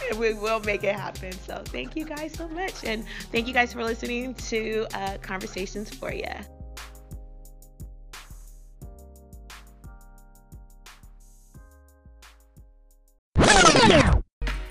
we 0.19 0.35
will 0.35 0.61
make 0.61 0.85
it 0.85 0.95
happen. 0.95 1.33
So 1.33 1.63
thank 1.67 1.97
you 1.97 2.05
guys 2.05 2.35
so 2.35 2.49
much. 2.49 2.85
And 2.85 3.05
thank 3.33 3.47
you 3.47 3.55
guys 3.55 3.73
for 3.73 3.85
listening 3.85 4.35
to 4.35 4.87
uh, 4.95 5.19
Conversations 5.19 5.95
for 5.95 6.13
You. 6.13 6.25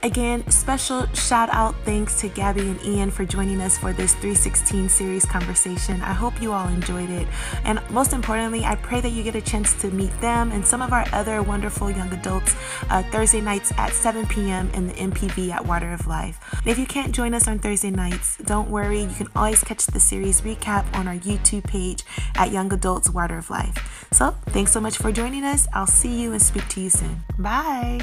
Again, 0.08 0.50
special 0.50 1.06
shout 1.08 1.50
out 1.52 1.76
thanks 1.84 2.22
to 2.22 2.30
Gabby 2.30 2.62
and 2.62 2.82
Ian 2.86 3.12
for 3.12 3.26
joining 3.26 3.60
us 3.60 3.78
for 3.78 3.92
this 3.92 4.14
316 4.14 4.88
series 4.88 5.26
conversation. 5.26 6.02
I 6.02 6.14
hope 6.14 6.42
you 6.42 6.54
all 6.54 6.70
enjoyed 6.70 7.10
it. 7.10 7.28
And 7.66 7.82
most 7.90 8.14
importantly, 8.14 8.64
I 8.64 8.76
pray 8.76 9.02
that 9.02 9.10
you 9.10 9.22
get 9.22 9.36
a 9.36 9.42
chance 9.42 9.74
to 9.82 9.92
meet 9.92 10.18
them 10.22 10.54
and 10.54 10.66
some 10.66 10.82
of 10.82 10.94
our 10.94 11.04
other 11.12 11.44
wonderful 11.44 11.92
young 11.92 12.10
adults 12.14 12.56
uh, 12.90 13.04
Thursday 13.12 13.42
nights 13.42 13.74
at 13.78 13.92
7 13.92 14.26
p.m. 14.28 14.70
in 14.74 14.88
the 14.88 14.94
MPV 14.94 15.52
at 15.52 15.66
Water 15.66 15.92
of 15.92 16.08
Life. 16.08 16.40
And 16.54 16.68
if 16.68 16.80
you 16.80 16.86
can't 16.86 17.14
join 17.14 17.34
us 17.34 17.46
on 17.46 17.60
Thursday 17.60 17.92
nights, 17.92 18.38
don't 18.38 18.70
worry. 18.70 19.02
You 19.02 19.14
can 19.14 19.28
always 19.36 19.62
catch 19.62 19.88
the 19.88 20.00
series 20.00 20.40
recap 20.40 20.86
on 20.96 21.10
our 21.10 21.16
YouTube 21.16 21.66
page 21.66 22.06
at 22.36 22.54
Young 22.54 22.72
Adults 22.72 23.10
Water 23.10 23.38
of 23.38 23.50
Life. 23.50 24.08
So 24.14 24.38
thanks 24.46 24.72
so 24.72 24.80
much 24.80 24.98
for 24.98 25.12
joining 25.12 25.44
us. 25.44 25.68
I'll 25.74 25.86
see 25.86 26.22
you 26.22 26.32
and 26.32 26.42
speak 26.42 26.66
to 26.70 26.80
you 26.80 26.92
soon. 26.92 27.26
Bye. 27.38 28.00